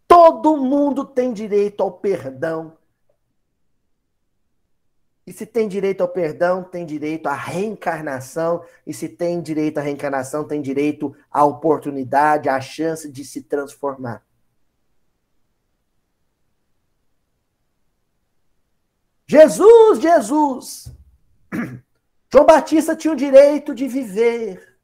[0.08, 2.78] Todo mundo tem direito ao perdão.
[5.26, 8.64] E se tem direito ao perdão, tem direito à reencarnação.
[8.86, 14.24] E se tem direito à reencarnação, tem direito à oportunidade, à chance de se transformar.
[19.26, 20.94] Jesus, Jesus!
[22.32, 24.78] João Batista tinha o direito de viver.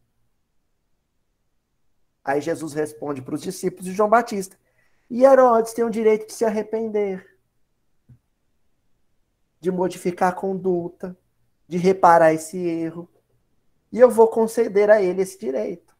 [2.23, 4.57] Aí Jesus responde para os discípulos de João Batista:
[5.09, 7.38] E Herodes tem o direito de se arrepender,
[9.59, 11.17] de modificar a conduta,
[11.67, 13.09] de reparar esse erro.
[13.91, 15.95] E eu vou conceder a ele esse direito.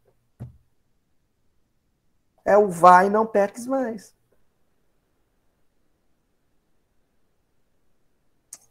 [2.44, 4.14] É o vai não peques mais.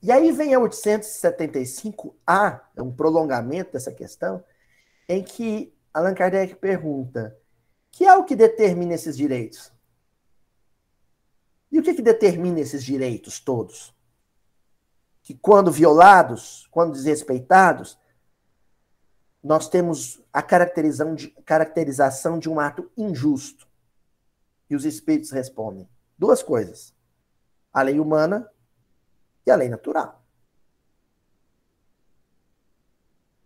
[0.02, 4.44] E aí vem a 875A, é um prolongamento dessa questão,
[5.08, 7.38] em que Allan Kardec pergunta:
[7.92, 9.72] que é o que determina esses direitos.
[11.72, 13.94] E o que, que determina esses direitos todos?
[15.30, 18.00] Que quando violados, quando desrespeitados,
[19.44, 23.68] nós temos a caracterização de, caracterização de um ato injusto.
[24.68, 26.96] E os espíritos respondem: duas coisas:
[27.72, 28.50] a lei humana
[29.46, 30.20] e a lei natural.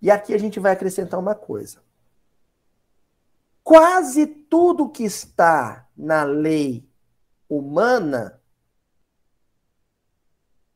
[0.02, 1.84] E aqui a gente vai acrescentar uma coisa
[3.62, 6.90] quase tudo que está na lei
[7.50, 8.42] humana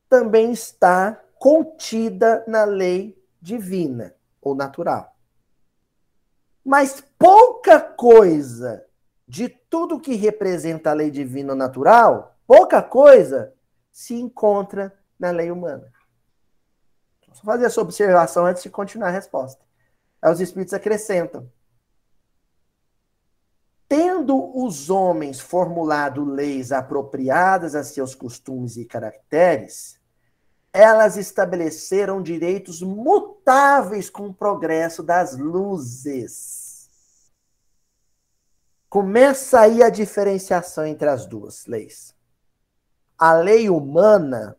[0.08, 5.14] também está contida na lei divina ou natural.
[6.64, 8.84] Mas pouca coisa
[9.26, 13.52] de tudo que representa a lei divina ou natural, pouca coisa
[13.92, 15.92] se encontra na lei humana.
[17.26, 19.62] Vou fazer essa observação antes de continuar a resposta.
[20.20, 21.48] Aí os espíritos acrescentam
[23.88, 29.97] Tendo os homens formulado leis apropriadas a seus costumes e caracteres,
[30.72, 36.90] elas estabeleceram direitos mutáveis com o progresso das luzes.
[38.88, 42.14] Começa aí a diferenciação entre as duas leis.
[43.18, 44.56] A lei humana,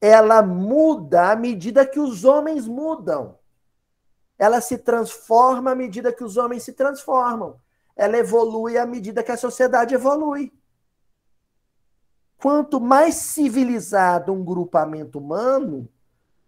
[0.00, 3.38] ela muda à medida que os homens mudam.
[4.38, 7.60] Ela se transforma à medida que os homens se transformam
[7.98, 10.52] ela evolui à medida que a sociedade evolui.
[12.38, 15.88] Quanto mais civilizado um grupamento humano,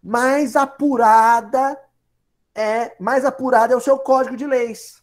[0.01, 1.77] mais apurada
[2.53, 5.01] é, mais apurado é o seu código de leis.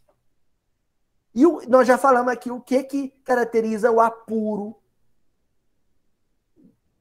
[1.35, 4.77] E o, nós já falamos aqui o que, que caracteriza o apuro,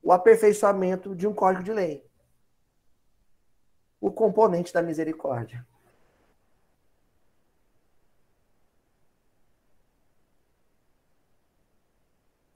[0.02, 2.06] o aperfeiçoamento de um código de lei.
[4.00, 5.66] O componente da misericórdia.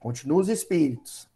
[0.02, 1.30] Continua os espíritos.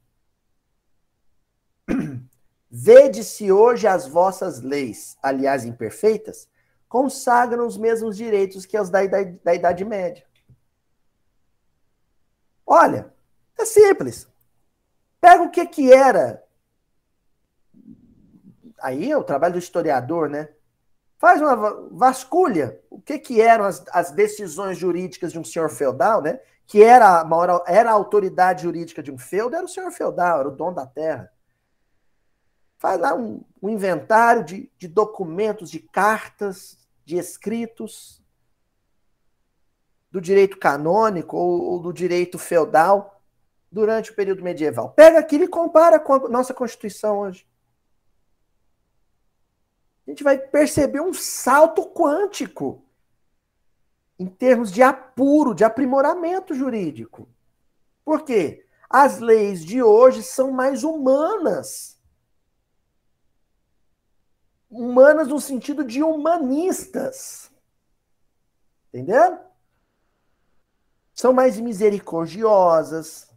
[2.69, 6.49] Vede-se hoje as vossas leis, aliás imperfeitas,
[6.89, 10.27] consagram os mesmos direitos que os da Idade, da idade Média.
[12.67, 13.15] Olha,
[13.57, 14.27] é simples.
[15.21, 16.43] Pega o que que era.
[18.83, 20.49] Aí é o trabalho do historiador, né?
[21.19, 21.55] Faz uma
[21.93, 22.81] vasculha.
[22.91, 26.41] O que que eram as, as decisões jurídicas de um senhor feudal, né?
[26.67, 30.41] Que era a, maior, era a autoridade jurídica de um feudo, era o senhor feudal,
[30.41, 31.33] era o dono da terra.
[32.79, 38.23] Faz lá um, um inventário de, de documentos, de cartas, de escritos
[40.11, 43.23] do direito canônico ou, ou do direito feudal
[43.71, 44.91] durante o período medieval.
[44.91, 47.47] Pega aquilo e compara com a nossa Constituição hoje.
[50.07, 52.86] A gente vai perceber um salto quântico
[54.19, 57.29] em termos de apuro, de aprimoramento jurídico.
[58.05, 58.67] Por quê?
[58.89, 62.01] As leis de hoje são mais humanas.
[64.71, 67.51] Humanas no sentido de humanistas.
[68.89, 69.39] Entendeu?
[71.13, 73.31] São mais misericordiosas.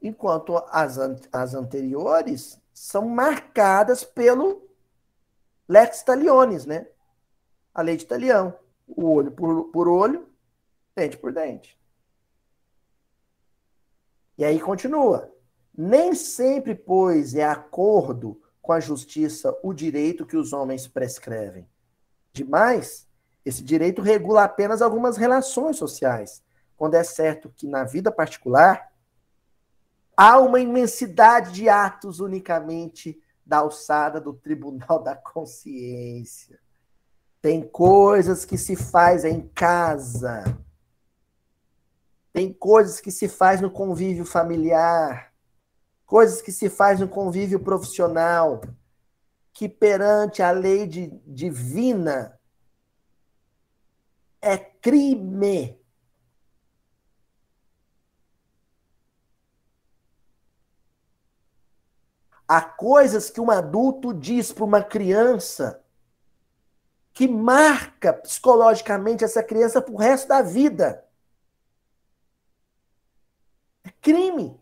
[0.00, 0.98] Enquanto as,
[1.32, 4.71] as anteriores são marcadas pelo
[5.72, 6.86] lex talionis, né?
[7.74, 8.54] A lei de Talião.
[8.86, 10.28] O olho por, por olho,
[10.94, 11.80] dente por dente.
[14.36, 15.32] E aí continua.
[15.74, 21.66] Nem sempre, pois, é acordo com a justiça o direito que os homens prescrevem.
[22.34, 23.08] Demais,
[23.44, 26.42] esse direito regula apenas algumas relações sociais,
[26.76, 28.92] quando é certo que na vida particular
[30.14, 36.58] há uma imensidade de atos unicamente da alçada do tribunal da consciência.
[37.40, 40.44] Tem coisas que se faz em casa.
[42.32, 45.32] Tem coisas que se faz no convívio familiar.
[46.06, 48.60] Coisas que se faz no convívio profissional.
[49.52, 52.38] Que perante a lei de, divina
[54.40, 55.81] é crime.
[62.54, 65.82] Há coisas que um adulto diz para uma criança
[67.14, 71.02] que marca psicologicamente essa criança para o resto da vida.
[73.82, 74.60] É crime.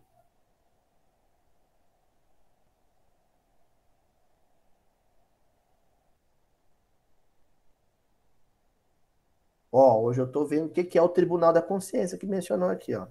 [9.72, 12.94] Ó, hoje eu estou vendo o que é o Tribunal da Consciência que mencionou aqui,
[12.94, 13.08] ó.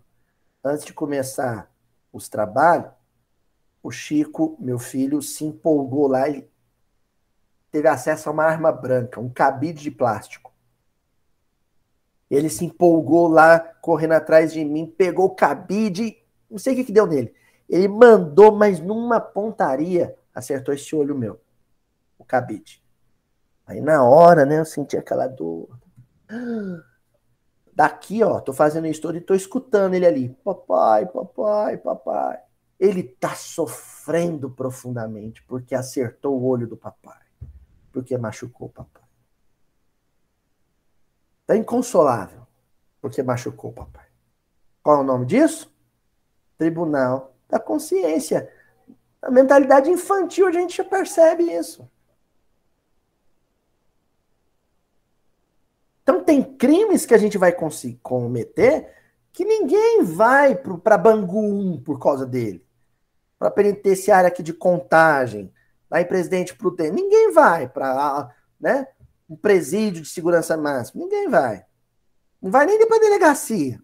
[0.63, 1.69] Antes de começar
[2.13, 2.93] os trabalhos,
[3.89, 6.47] o Chico, meu filho, se empolgou lá e
[7.71, 10.53] teve acesso a uma arma branca, um cabide de plástico.
[12.29, 16.83] Ele se empolgou lá, correndo atrás de mim, pegou o cabide, não sei o que,
[16.83, 17.33] que deu nele.
[17.67, 21.39] Ele mandou, mas numa pontaria, acertou esse olho meu,
[22.17, 22.83] o cabide.
[23.65, 25.67] Aí na hora, né, eu senti aquela dor.
[27.73, 30.29] Daqui, ó, tô fazendo isso todo e tô escutando ele ali.
[30.43, 32.48] Papai, papai, papai.
[32.79, 37.29] Ele tá sofrendo profundamente porque acertou o olho do papai
[37.91, 39.03] porque machucou o papai.
[41.41, 42.47] Está inconsolável
[43.01, 44.05] porque machucou o papai.
[44.83, 45.73] Qual é o nome disso?
[46.57, 48.51] Tribunal da consciência.
[49.21, 51.89] A mentalidade infantil, a gente já percebe isso.
[56.03, 57.55] Então, tem crimes que a gente vai
[58.01, 58.95] cometer
[59.31, 62.65] que ninguém vai para Bangu 1 por causa dele.
[63.39, 65.51] Para a penitenciária aqui de contagem,
[65.89, 66.91] lá em Presidente Prudente.
[66.91, 68.87] Ninguém vai para né,
[69.29, 71.03] um presídio de segurança máxima.
[71.03, 71.65] Ninguém vai.
[72.41, 73.81] Não vai nem para a delegacia.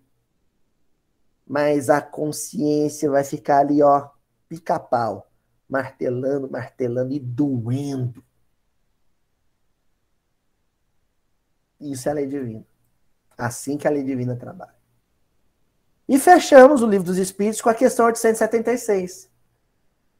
[1.47, 4.09] Mas a consciência vai ficar ali, ó,
[4.47, 5.29] pica-pau,
[5.69, 8.23] martelando, martelando e doendo.
[11.79, 12.65] Isso é a lei divina.
[13.37, 14.75] Assim que a lei divina trabalha.
[16.07, 19.29] E fechamos o livro dos Espíritos com a questão 876.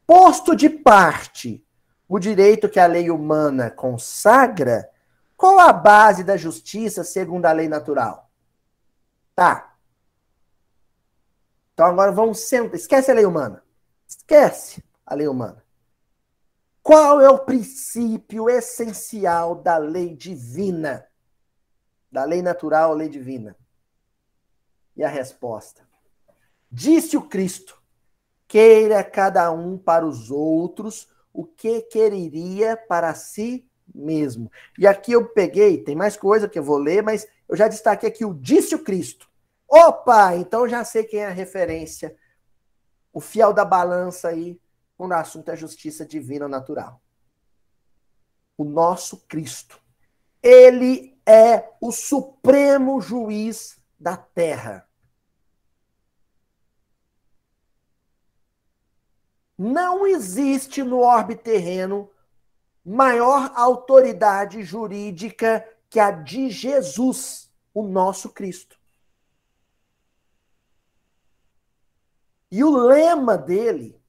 [0.06, 1.66] Posto de parte
[2.08, 4.89] o direito que a lei humana consagra,
[5.36, 8.30] qual a base da justiça segundo a lei natural?
[9.36, 9.76] Tá.
[11.74, 12.76] Então agora vamos sentar.
[12.76, 13.64] Esquece a lei humana.
[14.08, 15.64] Esquece a lei humana.
[16.82, 21.06] Qual é o princípio essencial da lei divina?
[22.12, 23.58] Da lei natural lei divina?
[24.95, 25.86] E a resposta:
[26.72, 27.82] Disse o Cristo:
[28.47, 34.51] queira cada um para os outros o que quereria para si mesmo.
[34.79, 38.09] E aqui eu peguei, tem mais coisa que eu vou ler, mas eu já destaquei
[38.09, 39.29] aqui o disse o Cristo.
[39.67, 42.15] Opa, então já sei quem é a referência.
[43.11, 44.59] O fiel da balança aí,
[44.97, 47.01] quando o assunto é justiça divina ou natural.
[48.57, 49.79] O nosso Cristo.
[50.41, 54.87] Ele é o supremo juiz da terra.
[59.58, 62.10] Não existe no orbe terreno
[62.84, 68.78] maior autoridade jurídica que a de Jesus, o nosso Cristo.
[72.51, 73.99] E o lema dele,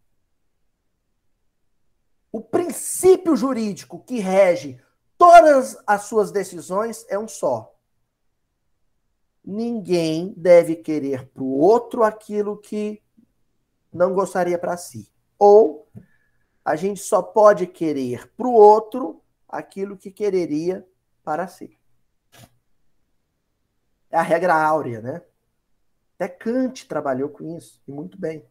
[2.31, 4.81] o princípio jurídico que rege
[5.17, 7.75] todas as suas decisões é um só.
[9.43, 13.03] Ninguém deve querer para o outro aquilo que
[13.93, 15.11] não gostaria para si.
[15.39, 15.89] Ou
[16.65, 20.87] a gente só pode querer para o outro aquilo que quereria
[21.23, 21.79] para si.
[24.11, 25.23] É a regra áurea, né?
[26.15, 28.45] Até Kant trabalhou com isso, e muito bem.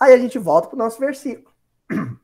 [0.00, 1.54] Aí a gente volta para o nosso versículo.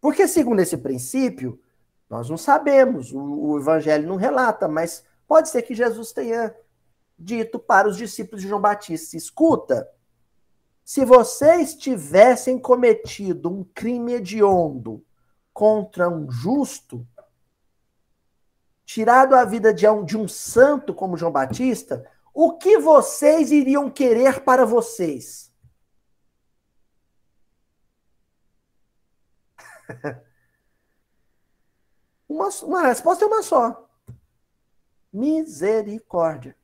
[0.00, 1.62] Porque, segundo esse princípio,
[2.10, 6.54] nós não sabemos, o, o evangelho não relata, mas pode ser que Jesus tenha
[7.18, 9.88] dito para os discípulos de João Batista: escuta,
[10.84, 15.04] se vocês tivessem cometido um crime hediondo
[15.52, 17.06] contra um justo,
[18.84, 22.04] tirado a vida de um, de um santo como João Batista,
[22.34, 25.52] o que vocês iriam querer para vocês?
[32.28, 33.88] uma, uma resposta é uma só:
[35.12, 36.56] misericórdia.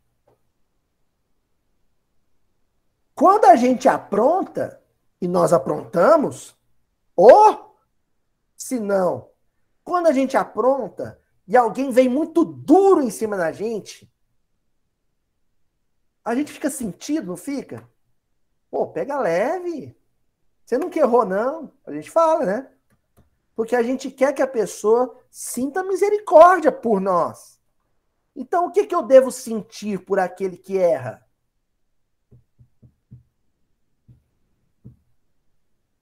[3.19, 4.81] Quando a gente apronta,
[5.21, 6.57] e nós aprontamos,
[7.17, 7.77] ou,
[8.57, 9.29] se não,
[9.83, 14.09] quando a gente apronta e alguém vem muito duro em cima da gente,
[16.25, 17.91] a gente fica sentido, não fica?
[18.71, 19.99] Pô, pega leve.
[20.65, 21.73] Você que errou, não.
[21.85, 22.71] A gente fala, né?
[23.57, 27.61] Porque a gente quer que a pessoa sinta misericórdia por nós.
[28.37, 31.28] Então, o que, que eu devo sentir por aquele que erra?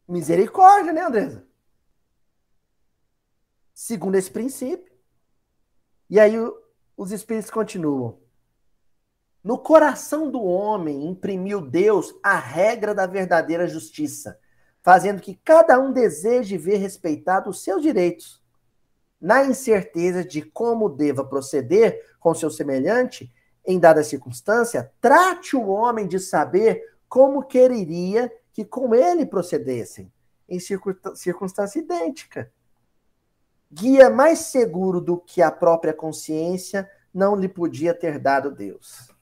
[0.09, 1.47] Misericórdia, né, Andresa?
[3.75, 4.93] Segundo esse princípio.
[6.09, 6.35] E aí
[6.97, 8.19] os espíritos continuam.
[9.43, 14.39] No coração do homem imprimiu Deus a regra da verdadeira justiça,
[14.83, 18.43] fazendo que cada um deseje ver respeitado os seus direitos.
[19.21, 23.33] Na incerteza de como deva proceder com seu semelhante,
[23.65, 30.11] em dada circunstância, trate o homem de saber como quereria que com ele procedessem,
[30.49, 32.51] em circunstância idêntica.
[33.71, 39.15] Guia mais seguro do que a própria consciência não lhe podia ter dado Deus.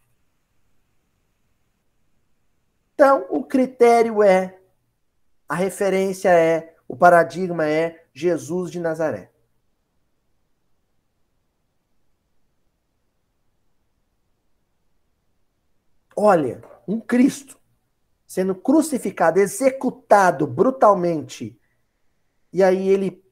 [2.95, 4.57] Então, o critério é,
[5.49, 9.32] a referência é, o paradigma é Jesus de Nazaré.
[16.14, 17.64] Olha, um Cristo
[18.35, 21.57] sendo crucificado, executado brutalmente.
[22.53, 23.24] E aí ele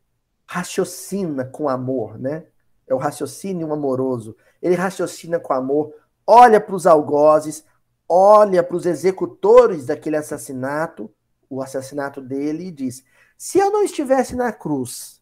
[0.46, 2.46] raciocina com amor, né?
[2.86, 4.36] É o raciocínio amoroso.
[4.62, 5.92] Ele raciocina com amor,
[6.24, 7.64] olha para os algozes,
[8.09, 11.12] olha para os executores daquele assassinato,
[11.50, 13.05] o assassinato dele, e diz:
[13.36, 15.20] se eu não estivesse na cruz,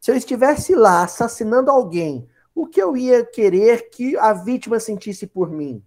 [0.00, 5.26] se eu estivesse lá assassinando alguém, o que eu ia querer que a vítima sentisse
[5.26, 5.84] por mim?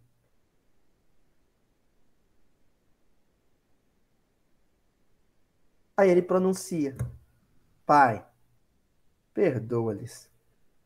[5.99, 6.95] Aí ele pronuncia:
[7.85, 8.25] Pai,
[9.33, 10.29] perdoa-lhes.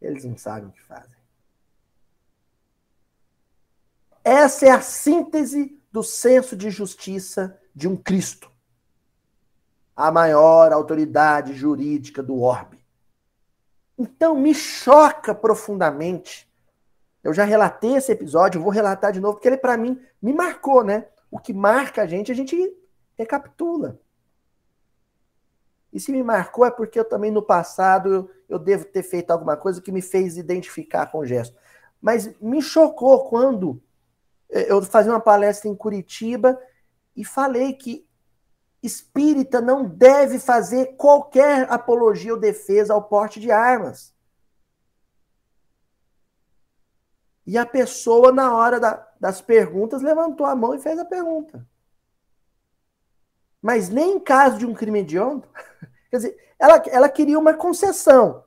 [0.01, 1.15] Eles não sabem o que fazem.
[4.23, 8.51] Essa é a síntese do senso de justiça de um Cristo,
[9.95, 12.83] a maior autoridade jurídica do orbe.
[13.95, 16.51] Então me choca profundamente.
[17.23, 20.83] Eu já relatei esse episódio, vou relatar de novo, porque ele, para mim, me marcou,
[20.83, 21.05] né?
[21.29, 22.75] O que marca a gente, a gente
[23.15, 24.01] recapitula.
[25.93, 29.55] E se me marcou é porque eu também no passado eu, devo ter feito alguma
[29.55, 31.55] coisa que me fez identificar com o gesto.
[32.01, 33.79] Mas me chocou quando
[34.49, 36.59] é, eu fazia uma palestra em Curitiba
[37.15, 38.07] e falei que
[38.81, 44.13] espírita não deve fazer qualquer apologia ou defesa ao porte de armas.
[47.45, 51.65] E a pessoa, na hora da, das perguntas, levantou a mão e fez a pergunta.
[53.63, 55.47] Mas nem em caso de um crime hediondo.
[56.11, 58.43] Quer dizer, ela, ela queria uma concessão.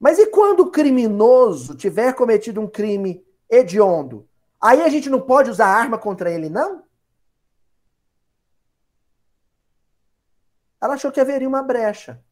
[0.00, 4.26] Mas e quando o criminoso tiver cometido um crime hediondo?
[4.58, 6.84] Aí a gente não pode usar arma contra ele, não?
[10.80, 12.24] Ela achou que haveria uma brecha.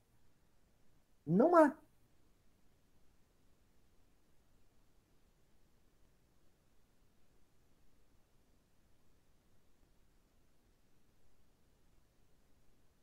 [1.27, 1.77] Não há.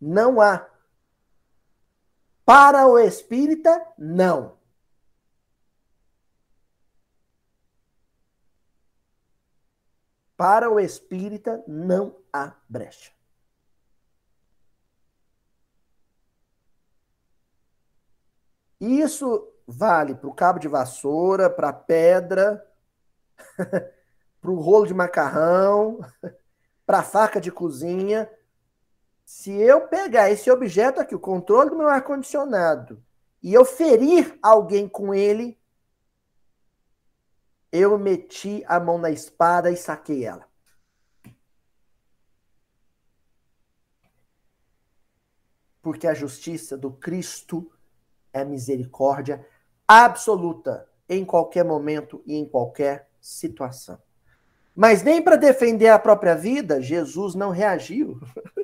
[0.01, 0.67] Não há.
[2.43, 4.57] Para o espírita, não.
[10.35, 13.11] Para o espírita, não há brecha.
[18.79, 22.67] Isso vale para o cabo de vassoura, para a pedra,
[24.41, 25.99] para o rolo de macarrão,
[26.87, 28.27] para a faca de cozinha.
[29.33, 33.01] Se eu pegar esse objeto aqui, o controle do meu ar-condicionado,
[33.41, 35.57] e eu ferir alguém com ele,
[37.71, 40.45] eu meti a mão na espada e saquei ela.
[45.81, 47.71] Porque a justiça do Cristo
[48.33, 49.47] é misericórdia
[49.87, 53.97] absoluta em qualquer momento e em qualquer situação.
[54.75, 58.19] Mas nem para defender a própria vida, Jesus não reagiu.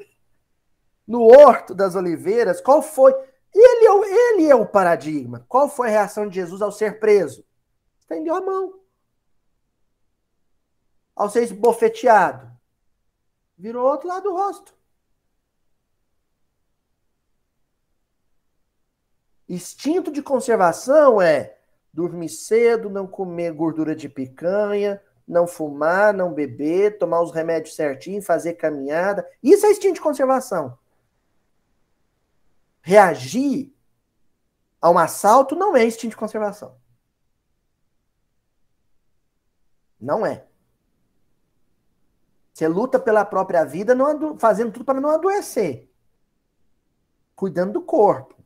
[1.08, 3.14] no Horto das Oliveiras, qual foi?
[3.56, 5.46] Ele é, o, ele é o paradigma.
[5.48, 7.46] Qual foi a reação de Jesus ao ser preso?
[8.00, 8.80] Estendeu a mão.
[11.16, 12.52] Ao ser esbofeteado,
[13.58, 14.76] virou outro lado do rosto.
[19.50, 21.58] Instinto de conservação é
[21.92, 28.22] dormir cedo, não comer gordura de picanha, não fumar, não beber, tomar os remédios certinho,
[28.22, 29.28] fazer caminhada.
[29.42, 30.78] Isso é instinto de conservação.
[32.88, 33.76] Reagir
[34.82, 36.80] a um assalto não é instinto de conservação.
[40.00, 40.48] Não é.
[42.54, 45.92] Você luta pela própria vida, não fazendo tudo para não adoecer.
[47.36, 48.42] Cuidando do corpo.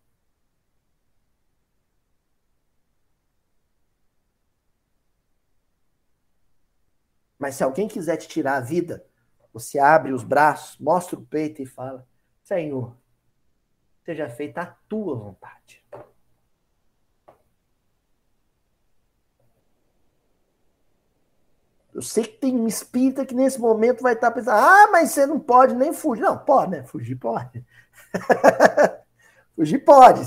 [7.38, 9.06] Mas se alguém quiser te tirar a vida,
[9.54, 12.08] você abre os braços, mostra o peito e fala:
[12.42, 13.00] Senhor,
[14.04, 15.84] seja feita a tua vontade.
[21.94, 25.26] Eu sei que tem um espírita que nesse momento vai estar pensando: ah, mas você
[25.26, 26.22] não pode nem fugir.
[26.22, 26.84] Não, pode, né?
[26.84, 27.66] Fugir pode.
[29.56, 30.22] fugir pode.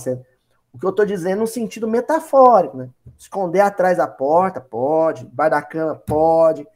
[0.72, 2.90] O que eu estou dizendo no sentido metafórico, né?
[3.16, 5.24] Esconder atrás da porta, pode.
[5.24, 6.66] Debaixo da cama, pode.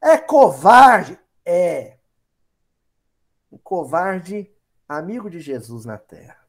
[0.00, 1.16] É covarde?
[1.46, 1.96] É.
[3.50, 4.50] Um covarde
[4.88, 6.41] amigo de Jesus na terra.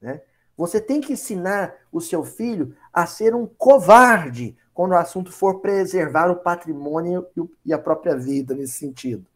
[0.00, 0.22] Né?
[0.56, 5.60] Você tem que ensinar o seu filho a ser um covarde quando o assunto for
[5.60, 7.26] preservar o patrimônio
[7.64, 9.26] e a própria vida nesse sentido.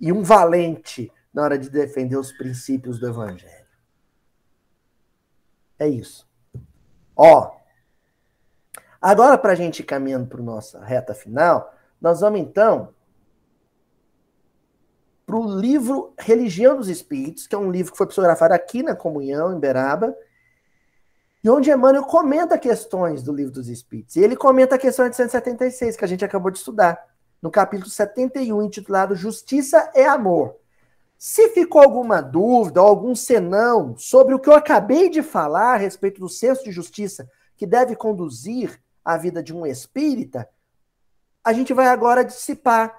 [0.00, 3.66] E um valente na hora de defender os princípios do evangelho.
[5.78, 6.26] É isso.
[7.14, 7.58] Ó,
[9.00, 12.92] Agora, para a gente ir caminhando para nossa reta final, nós vamos então
[15.28, 18.96] para o livro Religião dos Espíritos, que é um livro que foi psicografado aqui na
[18.96, 20.16] Comunhão, em Beraba,
[21.44, 24.16] e onde Emmanuel comenta questões do livro dos Espíritos.
[24.16, 27.06] E ele comenta a questão de 176, que a gente acabou de estudar,
[27.42, 30.56] no capítulo 71, intitulado Justiça é Amor.
[31.18, 35.76] Se ficou alguma dúvida ou algum senão sobre o que eu acabei de falar a
[35.76, 40.48] respeito do senso de justiça que deve conduzir a vida de um espírita,
[41.44, 42.96] a gente vai agora dissipar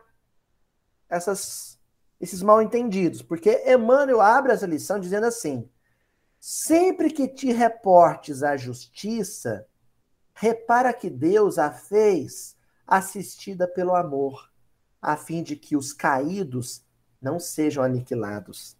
[1.09, 1.78] essas,
[2.19, 5.69] esses mal entendidos, porque Emmanuel abre essa lição dizendo assim:
[6.39, 9.65] sempre que te reportes à justiça,
[10.33, 14.51] repara que Deus a fez assistida pelo amor,
[15.01, 16.83] a fim de que os caídos
[17.21, 18.77] não sejam aniquilados.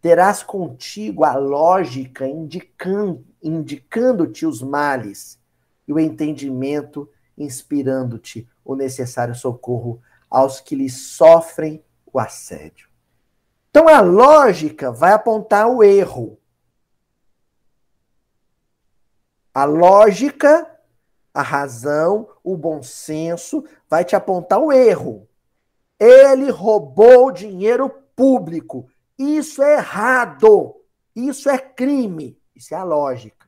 [0.00, 5.38] Terás contigo a lógica indicando, indicando-te os males
[5.86, 12.88] e o entendimento, inspirando-te o necessário socorro aos que lhe sofrem o assédio.
[13.70, 16.38] Então a lógica vai apontar o erro.
[19.54, 20.78] A lógica,
[21.32, 25.28] a razão, o bom senso vai te apontar o erro.
[25.98, 28.88] Ele roubou dinheiro público.
[29.18, 30.82] Isso é errado.
[31.14, 32.38] Isso é crime.
[32.54, 33.46] Isso é a lógica.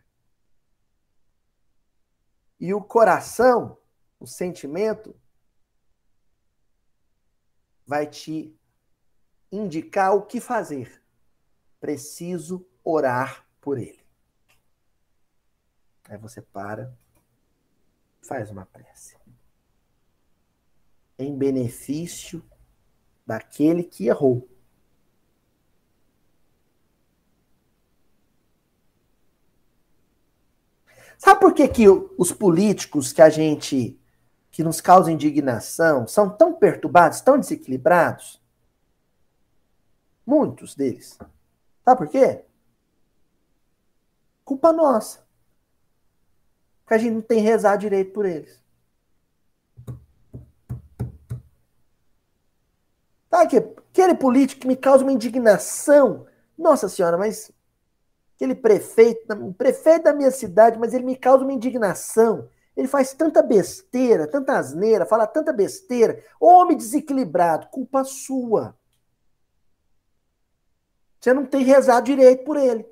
[2.59, 3.77] E o coração,
[4.19, 5.15] o sentimento,
[7.87, 8.55] vai te
[9.51, 11.03] indicar o que fazer.
[11.81, 14.05] Preciso orar por ele.
[16.09, 16.97] Aí você para,
[18.23, 19.17] faz uma prece.
[21.19, 22.45] Em benefício
[23.27, 24.49] daquele que errou.
[31.17, 33.99] Sabe por que, que os políticos que a gente
[34.55, 38.41] que nos causam indignação são tão perturbados, tão desequilibrados?
[40.25, 41.19] Muitos deles.
[41.85, 42.45] Sabe por quê?
[44.45, 45.27] Culpa nossa.
[46.87, 48.63] Que a gente não tem rezar direito por eles.
[53.29, 56.29] Sabe que aquele político que me causa uma indignação?
[56.57, 57.51] Nossa senhora, mas
[58.37, 62.49] aquele prefeito, prefeito da minha cidade, mas ele me causa uma indignação.
[62.77, 66.23] Ele faz tanta besteira, tanta asneira, fala tanta besteira.
[66.41, 68.77] Homem desequilibrado, culpa sua.
[71.21, 72.85] Você não tem rezado direito por ele.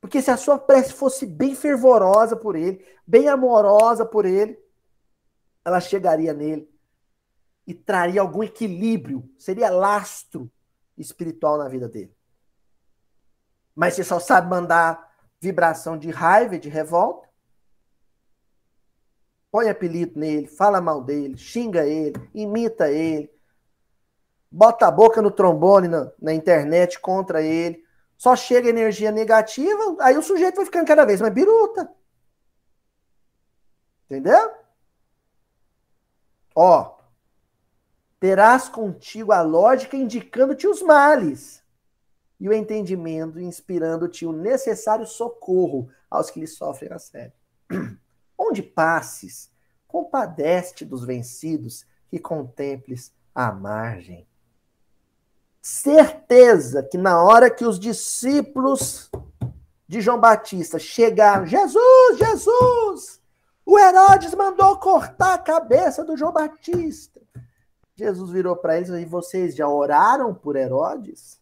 [0.00, 4.58] Porque se a sua prece fosse bem fervorosa por ele, bem amorosa por ele,
[5.64, 6.70] ela chegaria nele
[7.66, 10.50] e traria algum equilíbrio, seria lastro
[10.96, 12.14] espiritual na vida dele.
[13.74, 17.25] Mas você só sabe mandar vibração de raiva de revolta.
[19.56, 23.34] Põe apelido nele, fala mal dele, xinga ele, imita ele,
[24.50, 27.82] bota a boca no trombone na, na internet contra ele.
[28.18, 31.90] Só chega energia negativa, aí o sujeito vai ficando cada vez mais biruta.
[34.04, 34.52] Entendeu?
[36.54, 36.98] Ó,
[38.20, 41.64] terás contigo a lógica indicando-te os males
[42.38, 47.32] e o entendimento inspirando-te o necessário socorro aos que lhe sofrem a sério.
[48.38, 49.50] Onde passes,
[49.86, 54.26] compadece dos vencidos e contemples a margem
[55.66, 59.10] certeza que na hora que os discípulos
[59.88, 63.20] de João Batista chegaram, Jesus, Jesus,
[63.64, 67.20] o Herodes mandou cortar a cabeça do João Batista.
[67.96, 71.40] Jesus virou para eles e vocês já oraram por Herodes?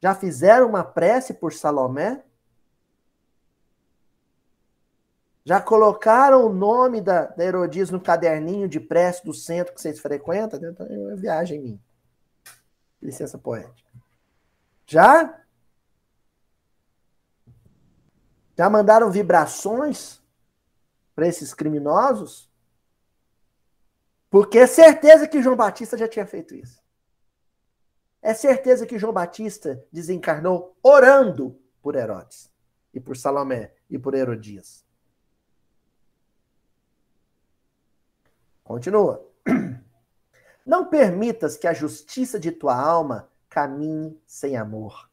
[0.00, 2.24] Já fizeram uma prece por Salomé?
[5.46, 10.00] Já colocaram o nome da, da Herodias no caderninho de prece do centro que vocês
[10.00, 10.58] frequentam?
[10.60, 11.80] Então, é uma viagem minha
[13.00, 13.88] licença poética.
[14.84, 15.40] Já?
[18.58, 20.20] Já mandaram vibrações
[21.14, 22.50] para esses criminosos?
[24.28, 26.82] Porque é certeza que João Batista já tinha feito isso.
[28.20, 32.50] É certeza que João Batista desencarnou orando por Herodes,
[32.92, 34.85] e por Salomé, e por Herodias.
[38.66, 39.24] Continua.
[40.66, 45.08] Não permitas que a justiça de tua alma caminhe sem amor,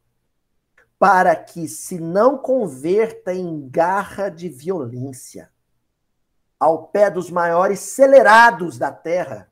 [0.98, 5.50] para que se não converta em garra de violência.
[6.58, 9.50] Ao pé dos maiores celerados da terra,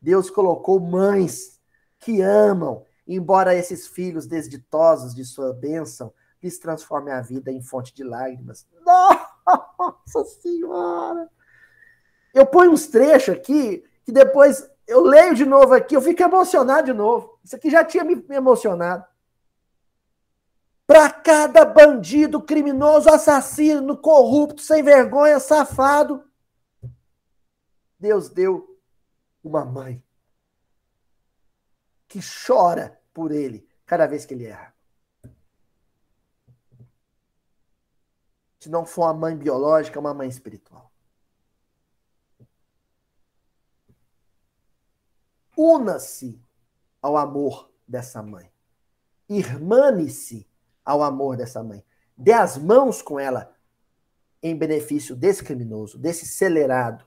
[0.00, 1.60] Deus colocou mães
[1.98, 7.92] que amam, embora esses filhos desditosos de sua bênção lhes transformem a vida em fonte
[7.92, 8.66] de lágrimas.
[8.86, 11.28] Nossa Senhora!
[12.32, 16.86] Eu ponho uns trechos aqui que depois eu leio de novo aqui, eu fico emocionado
[16.86, 17.38] de novo.
[17.44, 19.04] Isso aqui já tinha me emocionado.
[20.86, 26.24] Para cada bandido, criminoso, assassino, corrupto, sem vergonha, safado,
[27.98, 28.80] Deus deu
[29.44, 30.02] uma mãe
[32.08, 34.74] que chora por ele cada vez que ele erra.
[38.58, 40.89] Se não for uma mãe biológica, uma mãe espiritual.
[45.62, 46.42] Una-se
[47.02, 48.50] ao amor dessa mãe.
[49.28, 50.48] Irmane-se
[50.82, 51.84] ao amor dessa mãe.
[52.16, 53.54] Dê as mãos com ela
[54.42, 57.06] em benefício desse criminoso, desse celerado.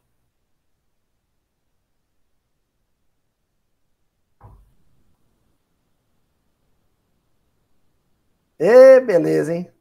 [8.59, 9.73] Ê, beleza, hein?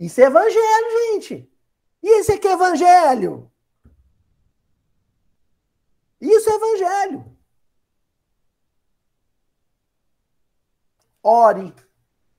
[0.00, 1.48] Isso é evangelho, gente.
[2.02, 3.48] Isso é que é evangelho.
[6.20, 7.35] Isso é evangelho.
[11.28, 11.74] Ore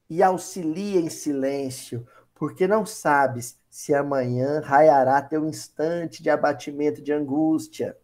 [0.09, 7.11] e auxilie em silêncio, porque não sabes se amanhã raiará teu instante de abatimento de
[7.11, 7.97] angústia.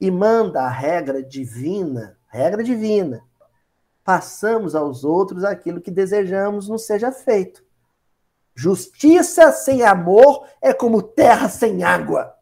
[0.00, 3.22] E manda a regra divina, regra divina,
[4.02, 7.62] façamos aos outros aquilo que desejamos nos seja feito.
[8.54, 12.34] Justiça sem amor é como terra sem água.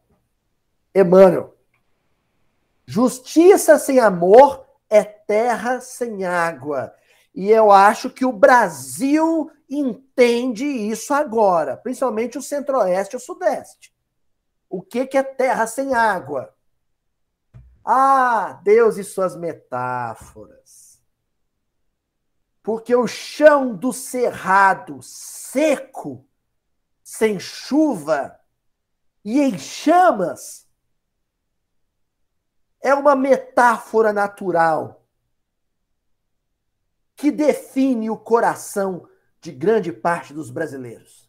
[0.94, 1.56] Emmanuel.
[2.86, 6.94] Justiça sem amor é terra sem água.
[7.36, 13.94] E eu acho que o Brasil entende isso agora, principalmente o centro-oeste e o sudeste.
[14.70, 16.56] O que, que é terra sem água?
[17.84, 20.98] Ah, Deus e suas metáforas.
[22.62, 26.26] Porque o chão do cerrado seco,
[27.04, 28.40] sem chuva
[29.22, 30.66] e em chamas,
[32.80, 35.05] é uma metáfora natural
[37.16, 39.08] que define o coração
[39.40, 41.26] de grande parte dos brasileiros.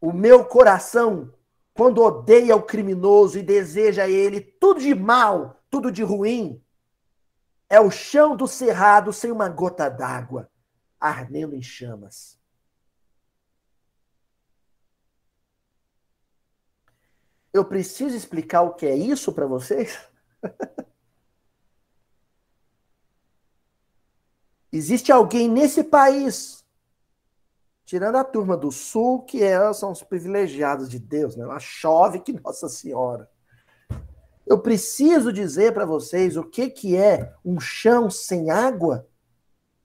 [0.00, 1.32] O meu coração
[1.74, 6.62] quando odeia o criminoso e deseja ele tudo de mal, tudo de ruim,
[7.68, 10.50] é o chão do cerrado sem uma gota d'água,
[10.98, 12.39] ardendo em chamas.
[17.52, 19.98] Eu preciso explicar o que é isso para vocês?
[24.72, 26.64] Existe alguém nesse país,
[27.84, 31.44] tirando a turma do sul, que é, são os privilegiados de Deus, né?
[31.44, 33.28] Lá chove que Nossa Senhora.
[34.46, 39.08] Eu preciso dizer para vocês o que, que é um chão sem água?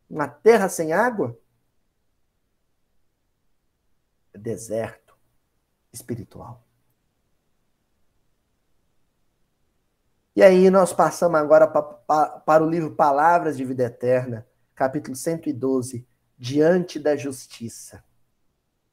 [0.10, 1.38] Uma terra sem água?
[4.34, 5.16] É deserto
[5.92, 6.65] espiritual.
[10.36, 16.06] E aí nós passamos agora para o livro Palavras de Vida Eterna, capítulo 112,
[16.38, 18.04] Diante da Justiça.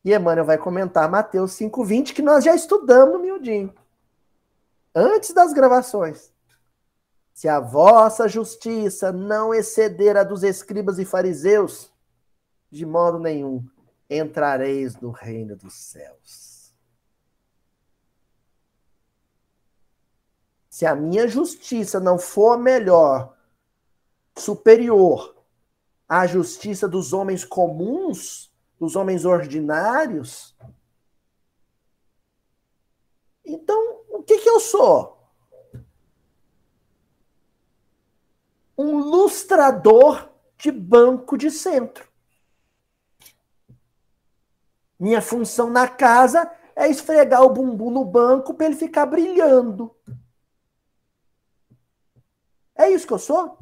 [0.05, 3.75] E Emmanuel vai comentar Mateus 5,20, que nós já estudamos no miudinho,
[4.95, 6.33] antes das gravações.
[7.35, 11.91] Se a vossa justiça não exceder a dos escribas e fariseus,
[12.71, 13.67] de modo nenhum
[14.09, 16.52] entrareis no reino dos céus.
[20.73, 23.37] Se a minha justiça não for melhor,
[24.35, 25.37] superior
[26.09, 28.51] à justiça dos homens comuns,
[28.81, 30.57] dos homens ordinários,
[33.45, 35.31] então o que, que eu sou?
[38.79, 42.09] Um lustrador de banco de centro.
[44.99, 49.95] Minha função na casa é esfregar o bumbum no banco para ele ficar brilhando.
[52.83, 53.59] É isso que eu sou?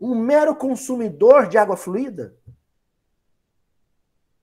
[0.00, 2.36] Um mero consumidor de água fluida?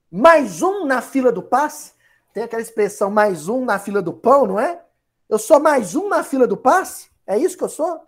[0.10, 1.94] Mais um na fila do passe?
[2.34, 4.86] Tem aquela expressão mais um na fila do pão, não é?
[5.28, 7.10] Eu sou mais um na fila do passe?
[7.28, 8.02] É isso que eu sou?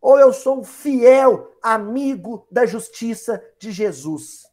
[0.00, 4.51] Ou eu sou um fiel amigo da justiça de Jesus?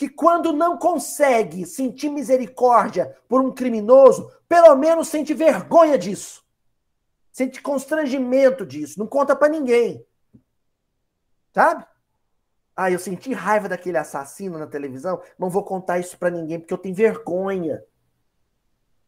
[0.00, 6.42] Que quando não consegue sentir misericórdia por um criminoso, pelo menos sente vergonha disso.
[7.30, 10.02] Sente constrangimento disso, não conta para ninguém.
[11.52, 11.84] Sabe?
[12.74, 16.72] Ah, eu senti raiva daquele assassino na televisão, não vou contar isso para ninguém porque
[16.72, 17.84] eu tenho vergonha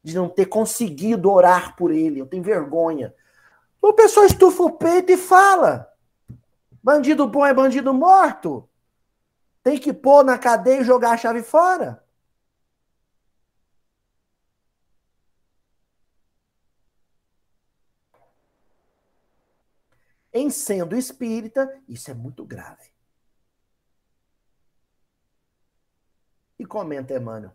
[0.02, 3.14] de não ter conseguido orar por ele, eu tenho vergonha.
[3.80, 5.90] O pessoal estufa o peito e fala:
[6.82, 8.68] bandido bom é bandido morto.
[9.62, 12.02] Tem que pôr na cadeia e jogar a chave fora.
[20.32, 22.90] Em sendo espírita, isso é muito grave.
[26.58, 27.52] E comenta Emmanuel.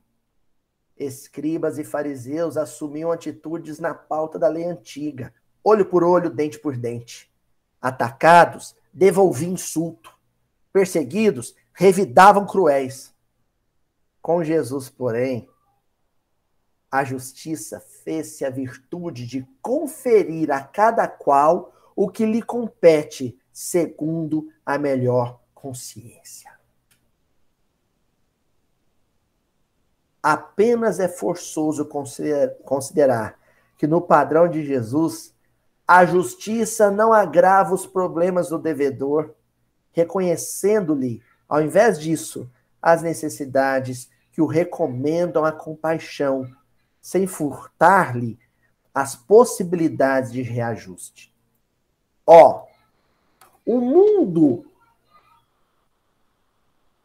[0.96, 5.34] Escribas e fariseus assumiam atitudes na pauta da lei antiga,
[5.64, 7.32] olho por olho, dente por dente.
[7.82, 10.16] Atacados, devolviam insulto.
[10.72, 13.14] Perseguidos, revidavam cruéis.
[14.20, 15.48] Com Jesus, porém,
[16.92, 24.52] a justiça fez-se a virtude de conferir a cada qual o que lhe compete segundo
[24.66, 26.52] a melhor consciência.
[30.22, 31.88] Apenas é forçoso
[32.66, 33.40] considerar
[33.78, 35.32] que no padrão de Jesus,
[35.88, 39.36] a justiça não agrava os problemas do devedor,
[39.92, 42.50] reconhecendo-lhe ao invés disso,
[42.82, 46.50] as necessidades que o recomendam a compaixão,
[47.02, 48.38] sem furtar-lhe
[48.94, 51.34] as possibilidades de reajuste.
[52.26, 52.66] Ó,
[53.66, 54.66] o mundo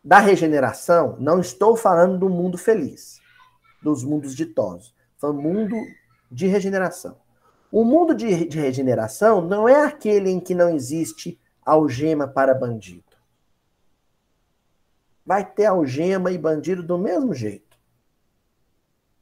[0.03, 3.21] da regeneração, não estou falando do mundo feliz,
[3.81, 5.77] dos mundos ditosos, falando mundo
[6.31, 7.17] de regeneração.
[7.71, 13.12] O mundo de, de regeneração não é aquele em que não existe algema para bandido
[15.25, 17.77] vai ter algema e bandido do mesmo jeito.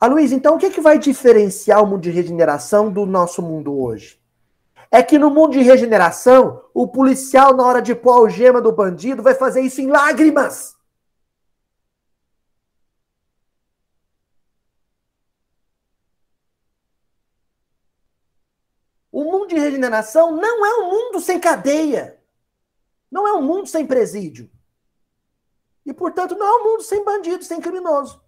[0.01, 3.42] A Luiz, então o que, é que vai diferenciar o mundo de regeneração do nosso
[3.42, 4.18] mundo hoje?
[4.90, 8.72] É que no mundo de regeneração, o policial, na hora de pôr a algema do
[8.72, 10.74] bandido, vai fazer isso em lágrimas.
[19.12, 22.18] O mundo de regeneração não é um mundo sem cadeia.
[23.11, 24.51] Não é um mundo sem presídio.
[25.91, 28.22] E, portanto, não é um mundo sem bandido, sem criminoso.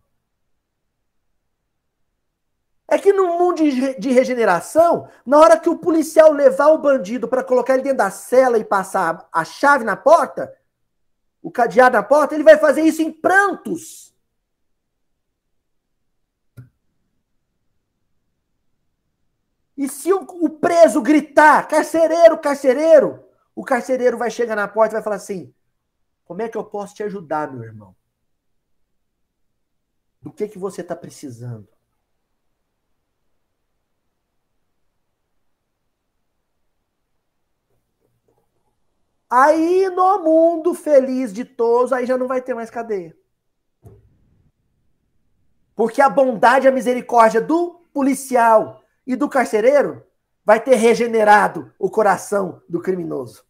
[2.89, 3.63] É que no mundo
[4.01, 8.11] de, regeneração, na hora que o policial levar o bandido para colocar ele dentro da
[8.11, 10.53] cela e passar a chave na porta,
[11.41, 14.13] o cadeado na porta, ele vai fazer isso em prantos.
[19.77, 25.03] E se o preso gritar, carcereiro, carcereiro, o carcereiro vai chegar na porta e vai
[25.03, 25.55] falar assim:
[26.33, 27.95] como é que eu posso te ajudar, meu irmão?
[30.23, 31.69] Do que que você está precisando?
[39.29, 43.15] Aí no mundo feliz de todos, aí já não vai ter mais cadeia.
[45.77, 50.03] Porque a bondade e a misericórdia do policial e do carcereiro
[50.43, 53.45] vai ter regenerado o coração do criminoso.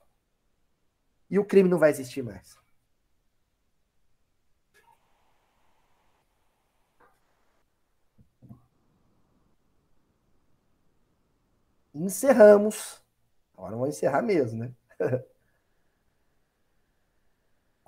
[1.31, 2.61] E o crime não vai existir mais.
[11.95, 13.03] Encerramos.
[13.55, 14.75] Agora vamos encerrar mesmo, né?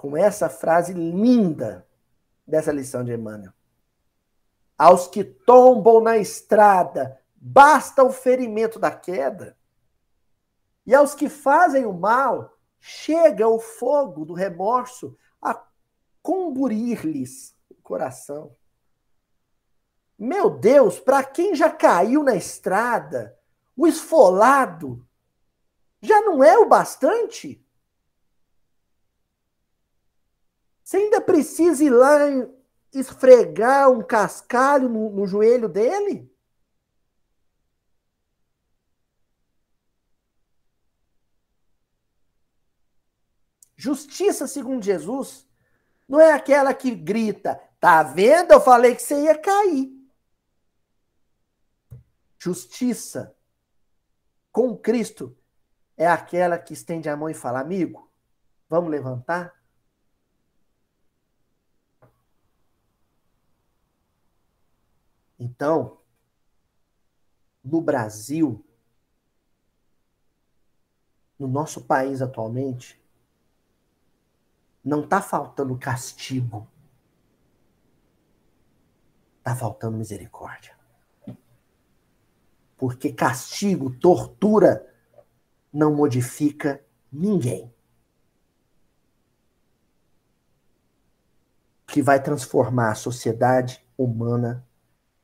[0.05, 1.89] com essa frase linda
[2.47, 3.55] dessa lição de Emmanuel.
[4.77, 9.57] Aos que tombam na estrada, basta o ferimento da queda.
[10.85, 15.67] E aos que fazem o mal, chega o fogo do remorso a
[16.21, 18.55] comburir-lhes o coração.
[20.19, 23.39] Meu Deus, para quem já caiu na estrada,
[23.77, 25.07] o esfolado
[26.01, 27.65] já não é o bastante?
[30.83, 32.19] Você ainda precisa ir lá
[32.93, 36.31] esfregar um cascalho no, no joelho dele?
[43.75, 45.49] Justiça, segundo Jesus,
[46.09, 48.53] não é aquela que grita, tá vendo?
[48.53, 49.91] Eu falei que você ia cair.
[52.39, 53.35] Justiça
[54.55, 55.37] com Cristo
[55.97, 58.09] é aquela que estende a mão e fala: amigo,
[58.69, 59.53] vamos levantar?
[65.37, 65.99] Então,
[67.65, 68.65] no Brasil,
[71.37, 73.03] no nosso país atualmente,
[74.85, 76.69] não está faltando castigo.
[79.39, 80.74] Está faltando misericórdia.
[82.85, 84.87] Porque castigo, tortura,
[85.73, 87.73] não modifica ninguém.
[91.87, 94.69] Que vai transformar a sociedade humana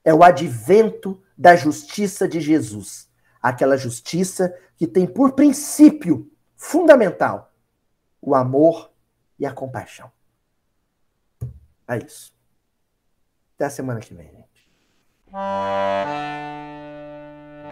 [0.03, 3.11] é o advento da justiça de Jesus.
[3.43, 7.53] Aquela justiça que tem por princípio fundamental
[8.23, 8.91] o amor
[9.39, 10.11] e a compaixão.
[11.87, 12.33] É isso.
[13.55, 14.71] Até a semana que vem, gente.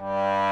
[0.09, 0.48] Thank you.